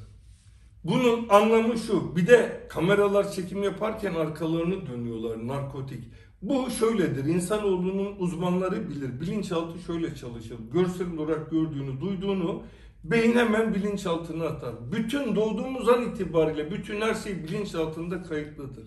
Bunun 0.85 1.29
anlamı 1.29 1.79
şu, 1.79 2.17
bir 2.17 2.27
de 2.27 2.67
kameralar 2.69 3.33
çekim 3.33 3.63
yaparken 3.63 4.15
arkalarını 4.15 4.87
dönüyorlar 4.87 5.47
narkotik. 5.47 6.05
Bu 6.43 6.71
şöyledir, 6.71 7.25
insanoğlunun 7.25 8.15
uzmanları 8.19 8.91
bilir, 8.91 9.21
bilinçaltı 9.21 9.79
şöyle 9.79 10.15
çalışır. 10.15 10.57
Görsel 10.73 11.19
olarak 11.19 11.51
gördüğünü, 11.51 12.01
duyduğunu 12.01 12.63
beyin 13.05 13.37
hemen 13.37 13.75
bilinçaltına 13.75 14.45
atar. 14.45 14.75
Bütün 14.93 15.37
doğduğumuz 15.37 15.89
an 15.89 16.03
itibariyle 16.03 16.71
bütün 16.71 17.01
her 17.01 17.15
şey 17.15 17.45
bilinçaltında 17.45 18.23
kayıtlıdır. 18.23 18.85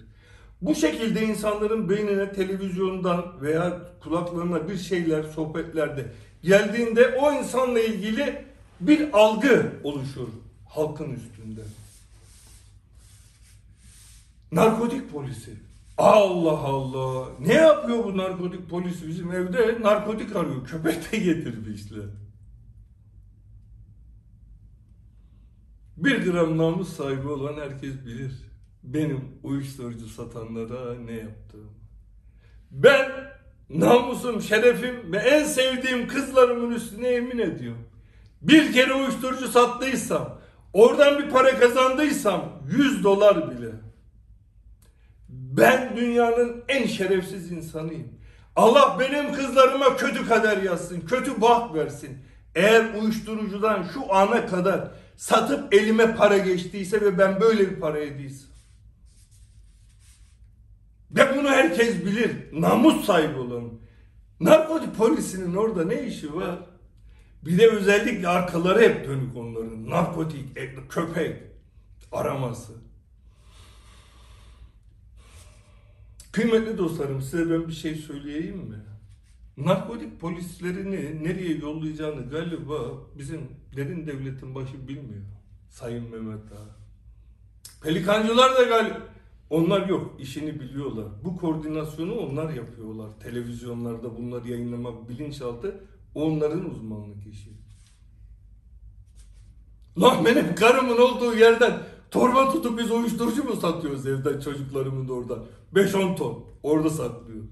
Bu 0.61 0.75
şekilde 0.75 1.25
insanların 1.25 1.89
beynine 1.89 2.31
televizyondan 2.33 3.41
veya 3.41 3.81
kulaklarına 4.03 4.69
bir 4.69 4.77
şeyler 4.77 5.23
sohbetlerde 5.23 6.05
geldiğinde 6.43 7.17
o 7.21 7.31
insanla 7.31 7.79
ilgili 7.79 8.45
bir 8.79 9.13
algı 9.13 9.71
oluşur 9.83 10.27
halkın 10.69 11.13
üstünde. 11.13 11.61
Narkotik 14.51 15.11
polisi. 15.11 15.51
Allah 15.97 16.59
Allah. 16.59 17.27
Ne 17.39 17.53
yapıyor 17.53 18.03
bu 18.03 18.17
narkotik 18.17 18.69
polis 18.69 19.07
bizim 19.07 19.31
evde? 19.31 19.81
Narkotik 19.81 20.35
arıyor. 20.35 20.65
Köpek 20.65 21.11
de 21.11 21.17
getirmişler. 21.17 22.05
Bir 25.97 26.31
gram 26.31 26.57
namus 26.57 26.97
sahibi 26.97 27.27
olan 27.27 27.61
herkes 27.61 28.05
bilir. 28.05 28.31
Benim 28.83 29.39
uyuşturucu 29.43 30.07
satanlara 30.07 30.95
ne 30.99 31.11
yaptığımı. 31.11 31.69
Ben 32.71 33.11
namusum, 33.69 34.41
şerefim 34.41 35.11
ve 35.11 35.17
en 35.17 35.43
sevdiğim 35.43 36.07
kızlarımın 36.07 36.71
üstüne 36.71 37.07
yemin 37.07 37.37
ediyorum. 37.37 37.87
Bir 38.41 38.73
kere 38.73 38.93
uyuşturucu 38.93 39.47
sattıysam, 39.47 40.39
oradan 40.73 41.19
bir 41.19 41.29
para 41.29 41.59
kazandıysam 41.59 42.61
100 42.77 43.03
dolar 43.03 43.51
bile. 43.51 43.71
Ben 45.29 45.97
dünyanın 45.97 46.63
en 46.67 46.87
şerefsiz 46.87 47.51
insanıyım. 47.51 48.07
Allah 48.55 48.97
benim 48.99 49.33
kızlarıma 49.33 49.97
kötü 49.97 50.27
kader 50.27 50.61
yazsın, 50.61 51.01
kötü 51.01 51.41
baht 51.41 51.75
versin. 51.75 52.17
Eğer 52.55 52.93
uyuşturucudan 53.01 53.85
şu 53.93 54.13
ana 54.13 54.45
kadar 54.45 54.91
satıp 55.17 55.73
elime 55.73 56.15
para 56.15 56.37
geçtiyse 56.37 57.01
ve 57.01 57.17
ben 57.17 57.39
böyle 57.39 57.71
bir 57.71 57.79
para 57.79 57.99
yediysem. 57.99 58.49
Ve 61.11 61.37
bunu 61.37 61.49
herkes 61.49 62.05
bilir. 62.05 62.31
Namus 62.51 63.05
sahibi 63.05 63.39
olan. 63.39 63.71
Narkotik 64.39 64.95
polisinin 64.95 65.55
orada 65.55 65.85
ne 65.85 66.07
işi 66.07 66.35
var? 66.35 66.59
Bir 67.45 67.57
de 67.57 67.67
özellikle 67.67 68.27
arkaları 68.27 68.81
hep 68.81 69.07
dönük 69.07 69.37
onların. 69.37 69.89
Narkotik, 69.89 70.57
e, 70.57 70.75
köpek 70.89 71.43
araması. 72.11 72.73
Kıymetli 76.31 76.77
dostlarım 76.77 77.21
size 77.21 77.49
ben 77.49 77.67
bir 77.67 77.73
şey 77.73 77.95
söyleyeyim 77.95 78.57
mi? 78.57 78.83
Narkotik 79.57 80.19
polislerini 80.19 81.23
nereye 81.23 81.57
yollayacağını 81.57 82.29
galiba 82.29 82.77
bizim 83.17 83.41
derin 83.75 84.07
devletin 84.07 84.55
başı 84.55 84.87
bilmiyor. 84.87 85.25
Sayın 85.69 86.03
Mehmet 86.03 86.51
Ağa. 86.51 86.75
Pelikancılar 87.83 88.55
da 88.55 88.63
galiba 88.63 89.01
onlar 89.49 89.89
yok 89.89 90.15
işini 90.19 90.59
biliyorlar. 90.59 91.05
Bu 91.23 91.37
koordinasyonu 91.37 92.15
onlar 92.15 92.53
yapıyorlar. 92.53 93.09
Televizyonlarda 93.19 94.17
bunları 94.17 94.47
yayınlamak 94.47 95.09
bilinçaltı 95.09 95.81
onların 96.15 96.69
uzmanlık 96.69 97.27
işi. 97.27 97.49
Lan 100.01 100.25
benim 100.25 100.55
karımın 100.55 100.97
olduğu 100.97 101.35
yerden 101.35 101.83
torba 102.11 102.51
tutup 102.51 102.79
biz 102.79 102.91
uyuşturucu 102.91 103.43
mu 103.43 103.55
satıyoruz 103.55 104.07
evden 104.07 104.39
çocuklarımın 104.39 105.07
da 105.07 105.13
orada. 105.13 105.39
5-10 105.73 106.15
ton 106.15 106.45
orada 106.63 106.89
saklıyor. 106.89 107.43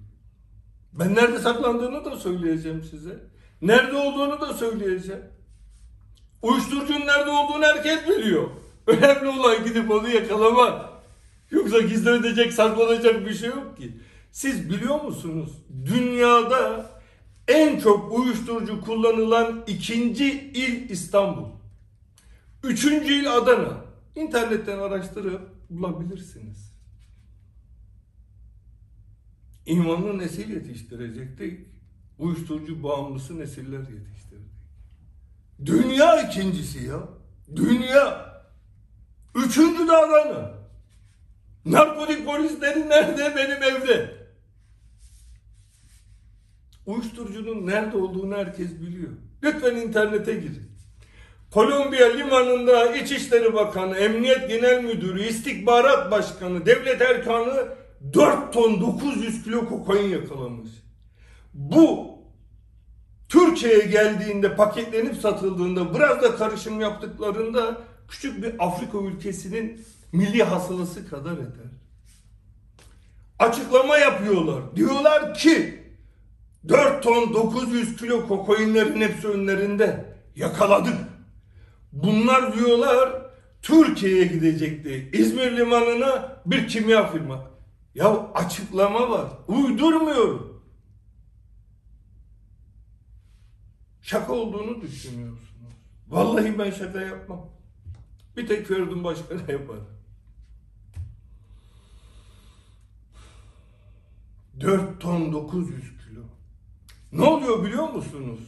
Ben 0.99 1.15
nerede 1.15 1.39
saklandığını 1.39 2.05
da 2.05 2.17
söyleyeceğim 2.17 2.83
size. 2.83 3.23
Nerede 3.61 3.95
olduğunu 3.95 4.41
da 4.41 4.53
söyleyeceğim. 4.53 5.21
Uyuşturucunun 6.43 7.07
nerede 7.07 7.29
olduğunu 7.29 7.63
herkes 7.63 8.07
biliyor. 8.07 8.49
Önemli 8.87 9.27
olan 9.27 9.63
gidip 9.63 9.91
onu 9.91 10.09
yakalamak. 10.09 10.89
Yoksa 11.51 11.79
gizlenecek, 11.79 12.53
saklanacak 12.53 13.25
bir 13.25 13.33
şey 13.33 13.49
yok 13.49 13.77
ki. 13.77 13.91
Siz 14.31 14.69
biliyor 14.69 15.01
musunuz? 15.03 15.51
Dünyada 15.85 16.89
en 17.47 17.79
çok 17.79 18.19
uyuşturucu 18.19 18.81
kullanılan 18.81 19.63
ikinci 19.67 20.31
il 20.53 20.89
İstanbul. 20.89 21.49
Üçüncü 22.63 23.13
il 23.13 23.33
Adana. 23.37 23.85
İnternetten 24.15 24.77
araştırıp 24.77 25.41
bulabilirsiniz. 25.69 26.73
İmanlı 29.65 30.17
nesil 30.17 30.49
yetiştirecektik. 30.49 31.67
Uyuşturucu 32.19 32.83
bağımlısı 32.83 33.39
nesiller 33.39 33.79
yetiştirdik. 33.79 34.22
Dünya 35.65 36.21
ikincisi 36.21 36.85
ya. 36.87 36.99
Dünya. 37.55 38.33
Üçüncü 39.35 39.83
Adana. 39.91 40.51
Narkotik 41.65 42.25
polisleri 42.25 42.89
nerede? 42.89 43.35
Benim 43.35 43.63
evde. 43.63 44.23
Uyuşturucunun 46.85 47.67
nerede 47.67 47.97
olduğunu 47.97 48.37
herkes 48.37 48.71
biliyor. 48.81 49.11
Lütfen 49.43 49.75
internete 49.75 50.33
girin. 50.33 50.71
Kolombiya 51.51 52.07
limanında 52.13 52.95
İçişleri 52.95 53.53
Bakanı, 53.53 53.97
Emniyet 53.97 54.49
Genel 54.49 54.83
Müdürü, 54.83 55.23
İstihbarat 55.23 56.11
Başkanı, 56.11 56.65
Devlet 56.65 57.01
Erkanı 57.01 57.67
4 58.13 58.53
ton 58.53 58.81
900 58.81 59.43
kilo 59.43 59.69
kokain 59.69 60.09
yakalamış. 60.09 60.69
Bu 61.53 62.12
Türkiye'ye 63.33 63.85
geldiğinde 63.85 64.55
paketlenip 64.55 65.17
satıldığında 65.17 65.95
biraz 65.95 66.21
da 66.21 66.35
karışım 66.35 66.81
yaptıklarında 66.81 67.81
küçük 68.07 68.43
bir 68.43 68.55
Afrika 68.59 68.97
ülkesinin 68.97 69.85
milli 70.11 70.43
hasılası 70.43 71.09
kadar 71.09 71.33
eder. 71.33 71.71
Açıklama 73.39 73.97
yapıyorlar. 73.97 74.75
Diyorlar 74.75 75.33
ki 75.33 75.83
4 76.67 77.03
ton 77.03 77.33
900 77.33 77.97
kilo 77.97 78.27
kokainlerin 78.27 79.01
hepsi 79.01 79.27
önlerinde. 79.27 80.05
Yakaladık. 80.35 80.97
Bunlar 81.91 82.55
diyorlar 82.55 83.21
Türkiye'ye 83.61 84.23
gidecekti. 84.23 85.09
İzmir 85.13 85.57
limanına 85.57 86.41
bir 86.45 86.67
kimya 86.67 87.11
firma. 87.11 87.45
Ya 87.95 88.27
açıklama 88.33 89.09
var. 89.09 89.27
Uydurmuyorum. 89.47 90.52
Şaka 94.03 94.33
olduğunu 94.33 94.81
düşünüyorsunuz. 94.81 95.73
Vallahi 96.07 96.59
ben 96.59 96.71
şaka 96.71 97.01
yapmam. 97.01 97.49
Bir 98.37 98.47
tek 98.47 98.67
Feridun 98.67 99.03
Başkan'a 99.03 99.51
yaparım. 99.51 99.87
4 104.59 105.01
ton 105.01 105.33
900 105.33 105.81
kilo. 105.81 106.21
Ne 107.11 107.21
oluyor 107.21 107.65
biliyor 107.65 107.89
musunuz? 107.89 108.39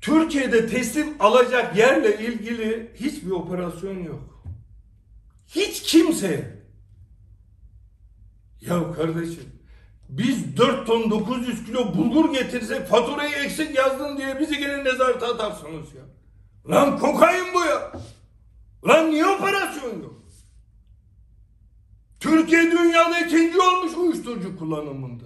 Türkiye'de 0.00 0.66
teslim 0.66 1.16
alacak 1.20 1.76
yerle 1.76 2.26
ilgili 2.26 2.92
hiçbir 2.94 3.30
operasyon 3.30 4.04
yok. 4.04 4.44
Hiç 5.48 5.82
kimse. 5.82 6.62
Ya 8.60 8.92
kardeşim 8.92 9.57
biz 10.08 10.56
4 10.56 10.86
ton 10.86 11.10
900 11.10 11.66
kilo 11.66 11.94
bulgur 11.94 12.32
getirsek 12.32 12.88
faturayı 12.88 13.34
eksik 13.34 13.76
yazdın 13.76 14.16
diye 14.16 14.40
bizi 14.40 14.58
gene 14.58 14.84
nezarete 14.84 15.26
atarsınız 15.26 15.94
ya. 15.94 16.02
Lan 16.70 16.98
kokain 16.98 17.54
bu 17.54 17.60
ya. 17.64 17.92
Lan 18.88 19.10
niye 19.10 19.26
operasyon 19.26 20.02
yok? 20.02 20.18
Türkiye 22.20 22.70
dünyada 22.70 23.20
ikinci 23.20 23.60
olmuş 23.60 23.96
uyuşturucu 23.96 24.58
kullanımında. 24.58 25.24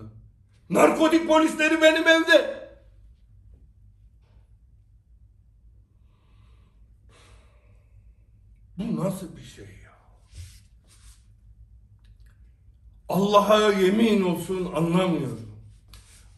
Narkotik 0.71 1.29
polisleri 1.29 1.83
benim 1.83 2.09
evde. 2.09 2.63
Bu 8.79 9.05
nasıl 9.05 9.37
bir 9.37 9.43
şey 9.43 9.65
ya? 9.65 9.93
Allah'a 13.13 13.73
yemin 13.73 14.23
olsun 14.23 14.73
anlamıyorum. 14.75 15.51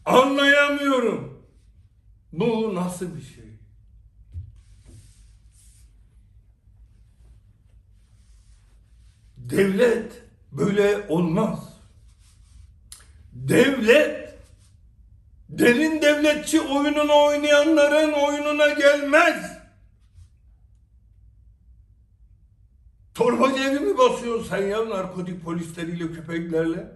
Anlayamıyorum. 0.05 1.41
Bu 2.33 2.75
nasıl 2.75 3.15
bir 3.17 3.21
şey? 3.21 3.45
Devlet 9.37 10.23
böyle 10.51 11.05
olmaz. 11.09 11.59
Devlet 13.33 14.37
derin 15.49 16.01
devletçi 16.01 16.61
oyununu 16.61 17.23
oynayanların 17.23 18.13
oyununa 18.13 18.69
gelmez. 18.69 19.54
Torbacı 23.15 23.63
evi 23.63 23.79
mi 23.79 23.97
basıyorsun 23.97 24.49
sen 24.49 24.61
ya 24.61 24.89
narkotik 24.89 25.43
polisleriyle 25.45 26.11
köpeklerle? 26.11 26.91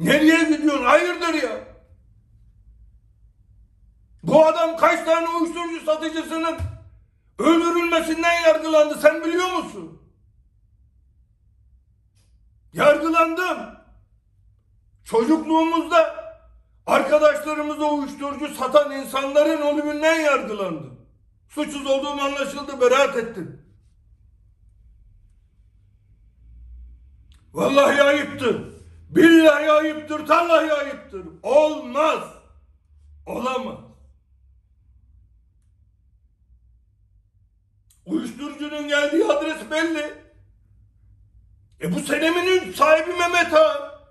Nereye 0.00 0.44
gidiyorsun? 0.44 0.84
Hayırdır 0.84 1.34
ya? 1.34 1.68
Bu 4.22 4.46
adam 4.46 4.76
kaç 4.76 5.04
tane 5.04 5.28
uyuşturucu 5.28 5.84
satıcısının 5.84 6.58
öldürülmesinden 7.38 8.40
yargılandı 8.40 8.98
sen 9.02 9.24
biliyor 9.24 9.52
musun? 9.52 10.02
Yargılandım. 12.72 13.58
Çocukluğumuzda 15.04 16.14
arkadaşlarımıza 16.86 17.84
uyuşturucu 17.84 18.54
satan 18.54 18.92
insanların 18.92 19.62
ölümünden 19.62 20.20
yargılandım. 20.20 21.00
Suçsuz 21.48 21.86
olduğum 21.86 22.20
anlaşıldı, 22.20 22.80
beraat 22.80 23.16
ettim. 23.16 23.61
Vallahi 27.52 28.02
ayıptır. 28.02 28.72
Billahi 29.08 29.70
ayıptır, 29.70 30.26
tallahi 30.26 30.72
ayıptır. 30.72 31.22
Olmaz. 31.42 32.24
Olamaz. 33.26 33.78
Uyuşturucunun 38.06 38.88
geldiği 38.88 39.24
adres 39.24 39.70
belli. 39.70 40.14
E 41.80 41.94
bu 41.94 42.00
seneminin 42.00 42.72
sahibi 42.72 43.12
Mehmet 43.12 43.54
Ağa. 43.54 44.02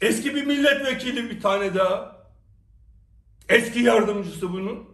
Eski 0.00 0.34
bir 0.34 0.46
milletvekili 0.46 1.30
bir 1.30 1.40
tane 1.40 1.74
daha. 1.74 2.22
Eski 3.48 3.78
yardımcısı 3.80 4.52
bunun. 4.52 4.88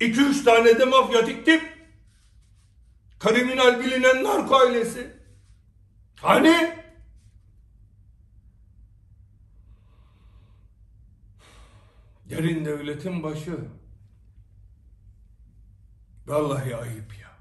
İki 0.00 0.20
üç 0.20 0.44
tane 0.44 0.78
de 0.78 0.84
mafyatik 0.84 1.46
tip. 1.46 1.71
Kriminal 3.22 3.80
bilinen 3.80 4.24
narko 4.24 4.56
ailesi. 4.56 5.16
Hani? 6.16 6.78
Derin 12.30 12.64
devletin 12.64 13.22
başı. 13.22 13.58
Vallahi 16.26 16.76
ayıp 16.76 17.18
ya. 17.20 17.36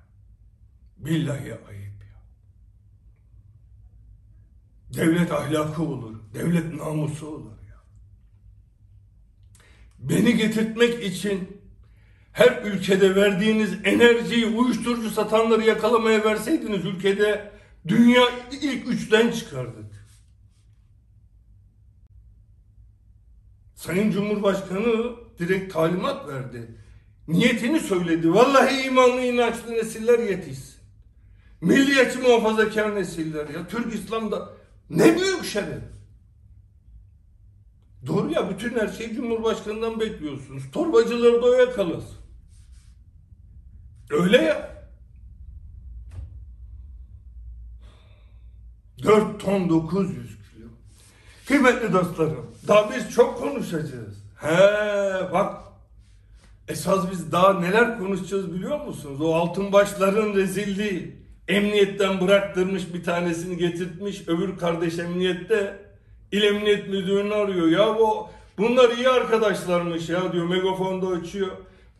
Billahi 0.97 1.55
ayıp 1.69 2.03
ya. 2.03 2.21
Devlet 4.93 5.31
ahlakı 5.31 5.83
olur. 5.83 6.19
Devlet 6.33 6.73
namusu 6.73 7.27
olur 7.27 7.57
ya. 7.69 7.83
Beni 9.99 10.37
getirtmek 10.37 11.03
için 11.03 11.60
her 12.33 12.61
ülkede 12.63 13.15
verdiğiniz 13.15 13.73
enerjiyi 13.83 14.45
uyuşturucu 14.45 15.09
satanları 15.09 15.63
yakalamaya 15.63 16.23
verseydiniz 16.23 16.85
ülkede 16.85 17.51
dünya 17.87 18.23
ilk 18.61 18.87
üçten 18.87 19.31
çıkardık. 19.31 19.91
Sayın 23.75 24.11
Cumhurbaşkanı 24.11 25.15
direkt 25.39 25.73
talimat 25.73 26.27
verdi. 26.27 26.67
Niyetini 27.27 27.79
söyledi. 27.79 28.33
Vallahi 28.33 28.83
imanlı 28.83 29.21
inançlı 29.21 29.71
nesiller 29.71 30.19
yetişsin. 30.19 30.81
Milliyetçi 31.61 32.19
muhafazakar 32.19 32.95
nesiller 32.95 33.49
ya. 33.49 33.67
Türk 33.67 33.93
İslam'da 33.93 34.49
ne 34.89 35.19
büyük 35.19 35.45
şeref. 35.45 35.83
Doğru 38.07 38.31
ya 38.31 38.49
bütün 38.49 38.79
her 38.79 38.87
şeyi 38.87 39.15
Cumhurbaşkanı'ndan 39.15 39.99
bekliyorsunuz. 39.99 40.63
Torbacıları 40.73 41.41
da 41.41 41.45
o 41.45 41.53
yakalasın. 41.53 42.20
Öyle 44.11 44.37
ya. 44.37 44.71
4 49.03 49.39
ton 49.39 49.69
900 49.69 50.15
kilo. 50.15 50.65
Kıymetli 51.47 51.93
dostlarım, 51.93 52.51
daha 52.67 52.91
biz 52.95 53.11
çok 53.11 53.37
konuşacağız. 53.39 54.23
He 54.37 54.57
bak, 55.33 55.61
esas 56.67 57.11
biz 57.11 57.31
daha 57.31 57.59
neler 57.59 57.99
konuşacağız 57.99 58.53
biliyor 58.53 58.85
musunuz? 58.85 59.21
O 59.21 59.35
altın 59.35 59.73
başların 59.73 60.33
rezilliği. 60.33 61.21
Emniyetten 61.47 62.21
bıraktırmış 62.21 62.93
bir 62.93 63.03
tanesini 63.03 63.57
getirtmiş, 63.57 64.27
öbür 64.27 64.57
kardeş 64.57 64.99
emniyette 64.99 65.79
il 66.31 66.43
emniyet 66.43 66.87
müdürünü 66.87 67.33
arıyor. 67.33 67.67
Ya 67.67 67.99
bu 67.99 68.29
bunlar 68.57 68.89
iyi 68.89 69.09
arkadaşlarmış 69.09 70.09
ya 70.09 70.33
diyor, 70.33 70.45
megafonda 70.45 71.07
açıyor. 71.07 71.51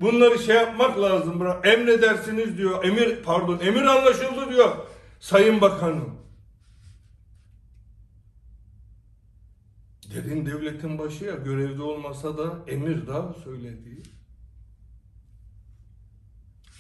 Bunları 0.02 0.40
şey 0.40 0.56
yapmak 0.56 1.00
lazım. 1.00 1.40
Bırak. 1.40 1.68
Emredersiniz 1.68 2.58
diyor. 2.58 2.84
Emir 2.84 3.24
pardon 3.24 3.60
emir 3.60 3.82
anlaşıldı 3.82 4.50
diyor. 4.50 4.76
Sayın 5.20 5.62
Bakanım. 5.62 6.22
Derin 10.14 10.46
devletin 10.46 11.00
başı 11.00 11.26
ya 11.26 11.36
görevde 11.36 11.82
olmasa 11.82 12.38
da 12.38 12.60
emir 12.68 13.08
daha 13.08 13.34
söylediği. 13.34 14.04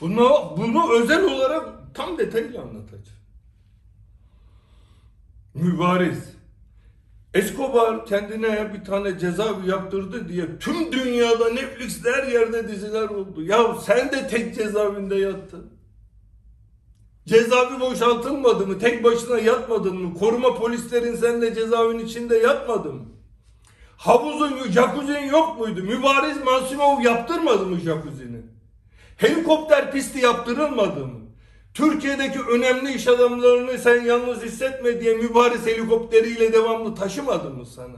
Bunu, 0.01 0.55
bunu 0.57 0.93
özel 0.93 1.23
olarak 1.23 1.95
tam 1.95 2.17
detaylı 2.17 2.61
anlatacağım. 2.61 3.21
Mübariz. 5.53 6.40
Escobar 7.33 8.05
kendine 8.05 8.73
bir 8.73 8.85
tane 8.85 9.19
cezaevi 9.19 9.69
yaptırdı 9.69 10.29
diye 10.29 10.59
tüm 10.59 10.91
dünyada 10.91 11.49
Netflix'te 11.49 12.11
her 12.11 12.27
yerde 12.27 12.67
diziler 12.67 13.09
oldu. 13.09 13.43
Ya 13.43 13.75
sen 13.75 14.11
de 14.11 14.27
tek 14.27 14.55
cezaevinde 14.55 15.15
yattın. 15.15 15.65
Cezaevi 17.25 17.79
boşaltılmadı 17.79 18.67
mı? 18.67 18.79
Tek 18.79 19.03
başına 19.03 19.39
yatmadın 19.39 19.97
mı? 19.97 20.13
Koruma 20.19 20.55
polislerin 20.55 21.15
sen 21.15 21.41
de 21.41 21.55
cezaevinin 21.55 22.05
içinde 22.05 22.37
yatmadı 22.37 22.93
mı? 22.93 23.05
Havuzun, 23.97 24.71
jacuzzi'nin 24.71 25.29
yok 25.29 25.59
muydu? 25.59 25.83
Mübariz 25.83 26.43
Masimov 26.43 27.01
yaptırmadı 27.01 27.65
mı 27.65 27.79
jacuzzi'ni? 27.79 28.41
Helikopter 29.17 29.91
pisti 29.91 30.19
yaptırılmadı 30.19 31.05
mı? 31.05 31.20
Türkiye'deki 31.73 32.39
önemli 32.39 32.93
iş 32.93 33.07
adamlarını 33.07 33.77
sen 33.77 34.03
yalnız 34.03 34.43
hissetme 34.43 35.01
diye 35.01 35.13
mübariz 35.13 35.65
helikopteriyle 35.65 36.53
devamlı 36.53 36.95
taşımadı 36.95 37.49
mı 37.49 37.65
sana? 37.65 37.97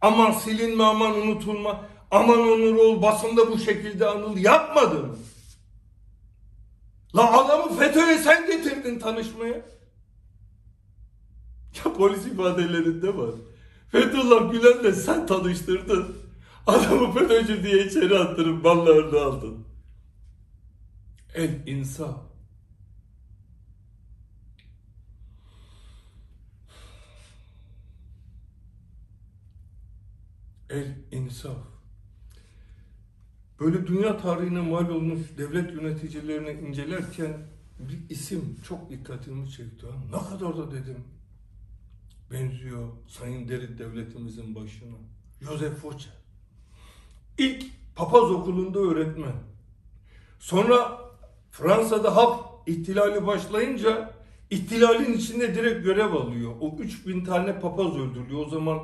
Aman 0.00 0.32
silinme, 0.32 0.84
aman 0.84 1.14
unutulma, 1.14 1.84
aman 2.10 2.38
onur 2.38 2.76
ol, 2.76 3.02
basında 3.02 3.50
bu 3.50 3.58
şekilde 3.58 4.06
anıl 4.06 4.36
yapmadı 4.36 4.94
mı? 4.94 5.16
La 7.16 7.44
adamı 7.44 7.76
FETÖ'ye 7.76 8.18
sen 8.18 8.46
getirdin 8.46 8.98
tanışmaya. 8.98 9.54
Ya 11.84 11.92
polis 11.96 12.26
ifadelerinde 12.26 13.16
var. 13.16 13.30
Fethullah 13.92 14.52
Gülen'le 14.52 14.92
sen 14.92 15.26
tanıştırdın. 15.26 16.16
Adamı 16.66 17.12
FETÖ'cü 17.14 17.62
diye 17.62 17.86
içeri 17.86 18.18
attırıp 18.18 18.64
mallarını 18.64 19.20
aldın. 19.20 19.66
El 21.34 21.66
insaf. 21.66 22.33
El 30.70 30.96
insaf. 31.12 31.56
Böyle 33.60 33.86
dünya 33.86 34.16
tarihine 34.18 34.60
mal 34.60 34.88
olmuş 34.88 35.20
devlet 35.38 35.72
yöneticilerini 35.72 36.68
incelerken 36.68 37.36
bir 37.78 38.10
isim 38.10 38.56
çok 38.68 38.90
dikkatimi 38.90 39.50
çekti. 39.50 39.86
Ne 40.12 40.18
kadar 40.28 40.56
da 40.56 40.72
dedim 40.72 41.04
benziyor 42.30 42.88
Sayın 43.08 43.48
Deri 43.48 43.78
devletimizin 43.78 44.54
başına. 44.54 44.96
Joseph 45.42 45.74
Foça. 45.74 46.10
İlk 47.38 47.64
papaz 47.96 48.30
okulunda 48.30 48.78
öğretmen. 48.78 49.34
Sonra 50.38 51.00
Fransa'da 51.50 52.16
hap 52.16 52.68
ihtilali 52.68 53.26
başlayınca 53.26 54.14
ihtilalin 54.50 55.12
içinde 55.12 55.54
direkt 55.54 55.84
görev 55.84 56.12
alıyor. 56.12 56.52
O 56.60 56.76
3000 56.78 57.24
tane 57.24 57.60
papaz 57.60 57.96
öldürülüyor. 57.96 58.46
O 58.46 58.48
zaman 58.48 58.78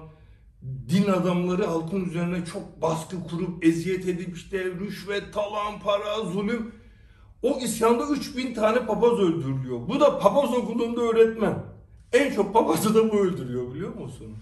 din 0.63 1.05
adamları 1.05 1.67
halkın 1.67 2.05
üzerine 2.05 2.45
çok 2.45 2.83
baskı 2.83 3.25
kurup 3.25 3.65
eziyet 3.65 4.09
edip 4.09 4.37
işte 4.37 4.65
rüşvet, 4.65 5.35
talan, 5.35 5.81
para, 5.81 6.21
zulüm. 6.25 6.75
O 7.43 7.59
isyanda 7.59 8.09
3000 8.09 8.55
tane 8.55 8.87
papaz 8.87 9.13
öldürülüyor. 9.13 9.89
Bu 9.89 10.01
da 10.01 10.19
papaz 10.19 10.55
okulunda 10.55 11.01
öğretmen. 11.01 11.65
En 12.13 12.35
çok 12.35 12.55
papazı 12.55 12.95
da 12.95 13.13
bu 13.13 13.17
öldürüyor 13.17 13.75
biliyor 13.75 13.95
musun? 13.95 14.37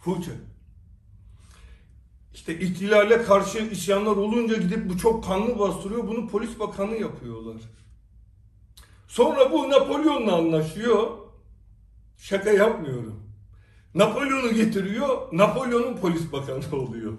Fuce. 0.00 0.32
İşte 2.34 2.60
ihtilale 2.60 3.22
karşı 3.22 3.58
isyanlar 3.58 4.16
olunca 4.16 4.56
gidip 4.56 4.90
bu 4.90 4.98
çok 4.98 5.24
kanlı 5.24 5.58
bastırıyor. 5.58 6.08
Bunu 6.08 6.28
polis 6.28 6.58
bakanı 6.58 6.96
yapıyorlar. 6.96 7.56
Sonra 9.08 9.52
bu 9.52 9.70
Napolyon'la 9.70 10.36
anlaşıyor. 10.36 11.10
Şaka 12.18 12.50
yapmıyorum. 12.50 13.25
Napolyon'u 13.96 14.54
getiriyor. 14.54 15.28
Napolyon'un 15.32 15.96
polis 15.96 16.32
bakanı 16.32 16.76
oluyor. 16.76 17.12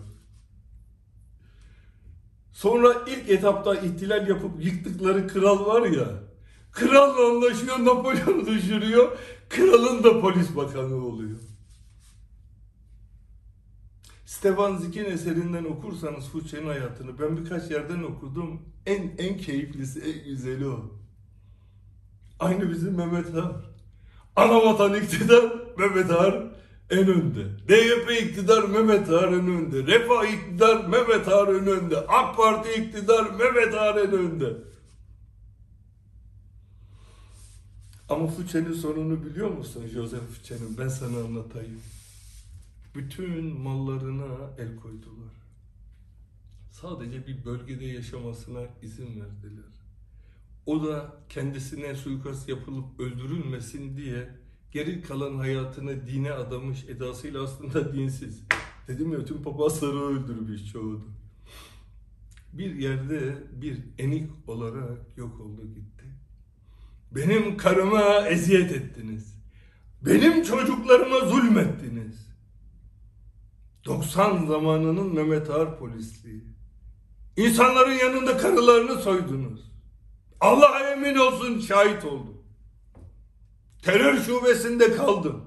Sonra 2.51 2.95
ilk 3.07 3.29
etapta 3.29 3.75
ihtilal 3.75 4.27
yapıp 4.27 4.65
yıktıkları 4.65 5.27
kral 5.27 5.65
var 5.65 5.85
ya. 5.85 6.07
Kralla 6.71 7.27
anlaşıyor, 7.27 7.85
Napolyon'u 7.85 8.45
düşürüyor. 8.45 9.17
Kralın 9.49 10.03
da 10.03 10.21
polis 10.21 10.55
bakanı 10.55 11.05
oluyor. 11.05 11.37
Stefan 14.25 14.77
Zick'in 14.77 15.05
eserinden 15.05 15.63
okursanız 15.63 16.29
Fuçe'nin 16.29 16.67
hayatını 16.67 17.19
ben 17.19 17.37
birkaç 17.37 17.71
yerden 17.71 18.03
okudum. 18.03 18.61
En 18.85 19.11
en 19.17 19.37
keyiflisi, 19.37 19.99
en 19.99 20.23
güzeli 20.23 20.67
o. 20.67 20.91
Aynı 22.39 22.69
bizim 22.69 22.95
Mehmet 22.95 23.35
Ağar. 23.35 23.55
Ana 24.35 24.65
vatan 24.65 24.93
iktidar 24.93 25.43
Mehmet 25.77 26.11
Ağar 26.11 26.56
en 26.89 27.07
önde. 27.07 27.45
DYP 27.67 28.11
iktidar 28.21 28.63
Mehmet 28.63 29.09
Ağar 29.09 29.27
en 29.27 29.47
önde. 29.47 29.87
Refah 29.87 30.25
iktidar 30.33 30.87
Mehmet 30.87 31.27
Ağar 31.27 31.47
en 31.47 31.67
önde. 31.67 31.97
AK 31.97 32.37
Parti 32.37 32.81
iktidar 32.81 33.29
Mehmet 33.29 33.73
Ağar 33.73 33.95
en 33.95 34.11
önde. 34.11 34.57
Ama 38.09 38.27
Fuçe'nin 38.27 38.73
sonunu 38.73 39.25
biliyor 39.25 39.49
musun 39.49 39.87
Joseph 39.87 40.23
Fuçe'nin? 40.23 40.77
Ben 40.77 40.87
sana 40.87 41.17
anlatayım. 41.17 41.81
Bütün 42.95 43.59
mallarına 43.59 44.49
el 44.57 44.75
koydular. 44.75 45.33
Sadece 46.71 47.27
bir 47.27 47.45
bölgede 47.45 47.85
yaşamasına 47.85 48.59
izin 48.81 49.05
verdiler. 49.05 49.77
O 50.65 50.87
da 50.87 51.15
kendisine 51.29 51.95
suikast 51.95 52.49
yapılıp 52.49 52.99
öldürülmesin 52.99 53.97
diye 53.97 54.29
geri 54.71 55.01
kalan 55.01 55.37
hayatını 55.37 56.07
dine 56.07 56.31
adamış 56.31 56.83
edasıyla 56.83 57.43
aslında 57.43 57.93
dinsiz. 57.93 58.43
Dedim 58.87 59.13
ya 59.13 59.25
tüm 59.25 59.43
papazları 59.43 60.03
öldürmüş 60.03 60.71
çoğunu. 60.71 61.07
Bir 62.53 62.75
yerde 62.75 63.37
bir 63.51 63.79
enik 63.97 64.29
olarak 64.47 65.17
yok 65.17 65.39
oldu 65.39 65.61
gitti. 65.75 66.05
Benim 67.11 67.57
karıma 67.57 68.27
eziyet 68.27 68.71
ettiniz. 68.71 69.37
Benim 70.01 70.43
çocuklarıma 70.43 71.19
zulmettiniz. 71.19 72.27
90 73.85 74.45
zamanının 74.45 75.15
Mehmet 75.15 75.49
Ağar 75.49 75.79
polisliği. 75.79 76.43
İnsanların 77.37 77.93
yanında 77.93 78.37
karılarını 78.37 79.01
soydunuz. 79.01 79.71
Allah'a 80.39 80.91
emin 80.91 81.15
olsun 81.15 81.59
şahit 81.59 82.05
oldum. 82.05 82.36
Terör 83.81 84.17
şubesinde 84.17 84.95
kaldım. 84.95 85.45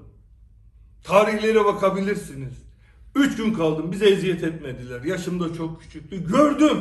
Tarihlere 1.03 1.65
bakabilirsiniz. 1.65 2.53
Üç 3.15 3.35
gün 3.35 3.53
kaldım. 3.53 3.91
Bize 3.91 4.09
eziyet 4.09 4.43
etmediler. 4.43 5.03
Yaşım 5.03 5.39
da 5.39 5.53
çok 5.53 5.81
küçüktü. 5.81 6.27
Gördüm. 6.27 6.77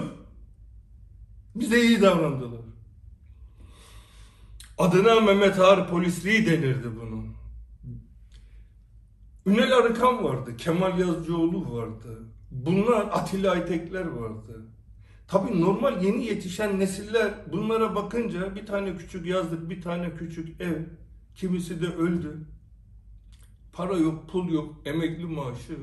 Bize 1.54 1.82
iyi 1.82 2.02
davrandılar. 2.02 2.60
Adına 4.78 5.20
Mehmet 5.20 5.58
Ağar 5.58 5.88
polisliği 5.88 6.46
denirdi 6.46 6.88
bunun. 7.00 7.34
Ünel 9.46 9.76
Arıkan 9.76 10.24
vardı, 10.24 10.56
Kemal 10.56 10.98
Yazıcıoğlu 10.98 11.76
vardı. 11.76 12.18
Bunlar 12.50 13.00
Atilla 13.12 13.52
Aytekler 13.52 14.06
vardı. 14.06 14.66
Tabii 15.28 15.60
normal 15.60 16.02
yeni 16.02 16.24
yetişen 16.24 16.80
nesiller 16.80 17.34
bunlara 17.52 17.94
bakınca 17.94 18.54
bir 18.54 18.66
tane 18.66 18.96
küçük 18.96 19.26
yazlık, 19.26 19.70
bir 19.70 19.82
tane 19.82 20.14
küçük 20.14 20.60
ev, 20.60 20.82
kimisi 21.34 21.82
de 21.82 21.86
öldü. 21.86 22.38
Para 23.72 23.96
yok, 23.96 24.28
pul 24.28 24.48
yok, 24.52 24.74
emekli 24.84 25.26
maaşı. 25.26 25.78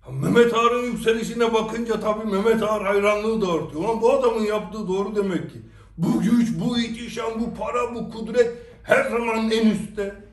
Ha, 0.00 0.10
Mehmet 0.12 0.54
Ağar'ın 0.54 0.82
yükselişine 0.82 1.54
bakınca 1.54 2.00
tabii 2.00 2.30
Mehmet 2.30 2.62
Ağar 2.62 2.82
hayranlığı 2.86 3.40
da 3.40 3.52
artıyor. 3.52 3.84
Ulan 3.84 4.00
bu 4.00 4.12
adamın 4.12 4.44
yaptığı 4.44 4.88
doğru 4.88 5.16
demek 5.16 5.52
ki. 5.52 5.58
Bu 5.98 6.20
güç, 6.20 6.60
bu 6.60 6.78
ihtişam, 6.78 7.40
bu 7.40 7.54
para, 7.54 7.94
bu 7.94 8.10
kudret 8.10 8.58
her 8.82 9.10
zaman 9.10 9.50
en 9.50 9.70
üstte. 9.70 10.24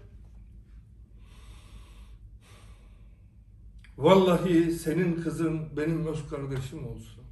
Vallahi 3.98 4.72
senin 4.72 5.22
kızın 5.22 5.78
benim 5.78 6.08
öz 6.08 6.30
kardeşim 6.30 6.88
olsun. 6.88 7.24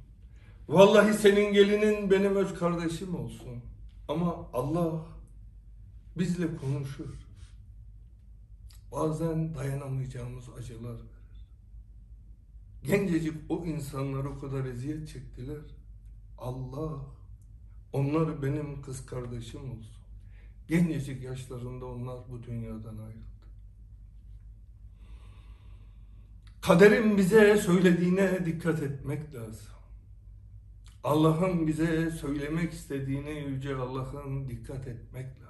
Vallahi 0.68 1.14
senin 1.14 1.52
gelinin 1.52 2.10
benim 2.10 2.36
öz 2.36 2.54
kardeşim 2.54 3.14
olsun. 3.14 3.62
Ama 4.08 4.36
Allah 4.52 4.92
bizle 6.18 6.46
konuşur. 6.56 7.23
Bazen 8.94 9.54
dayanamayacağımız 9.54 10.44
acılar 10.58 10.92
verir. 10.94 11.48
Gencecik 12.82 13.34
o 13.48 13.64
insanlar 13.64 14.24
o 14.24 14.38
kadar 14.38 14.64
eziyet 14.64 15.08
çektiler. 15.08 15.62
Allah 16.38 17.00
onlar 17.92 18.42
benim 18.42 18.82
kız 18.82 19.06
kardeşim 19.06 19.60
olsun. 19.60 19.96
Gencecik 20.68 21.22
yaşlarında 21.22 21.86
onlar 21.86 22.18
bu 22.30 22.42
dünyadan 22.42 22.98
ayrıldı. 22.98 23.34
Kaderin 26.60 27.16
bize 27.16 27.56
söylediğine 27.56 28.46
dikkat 28.46 28.82
etmek 28.82 29.34
lazım. 29.34 29.74
Allah'ın 31.04 31.66
bize 31.66 32.10
söylemek 32.10 32.72
istediğine 32.72 33.30
yüce 33.30 33.76
Allah'ın 33.76 34.48
dikkat 34.48 34.88
etmek 34.88 35.26
lazım. 35.26 35.43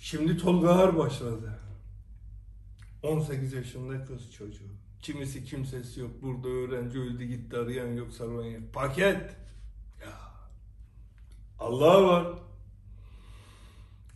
Şimdi 0.00 0.36
Tolga 0.36 0.68
Ağar 0.68 0.98
başladı. 0.98 1.60
18 3.02 3.52
yaşında 3.52 4.04
kız 4.04 4.32
çocuğu. 4.32 4.70
Kimisi 5.02 5.44
kimsesi 5.44 6.00
yok. 6.00 6.10
Burada 6.22 6.48
öğrenci 6.48 6.98
öldü 6.98 7.24
gitti 7.24 7.56
arayan 7.56 7.92
yok 7.92 8.12
saran 8.12 8.44
yok. 8.44 8.62
Paket. 8.72 9.36
Ya. 10.00 10.12
Allah 11.58 12.02
var. 12.02 12.26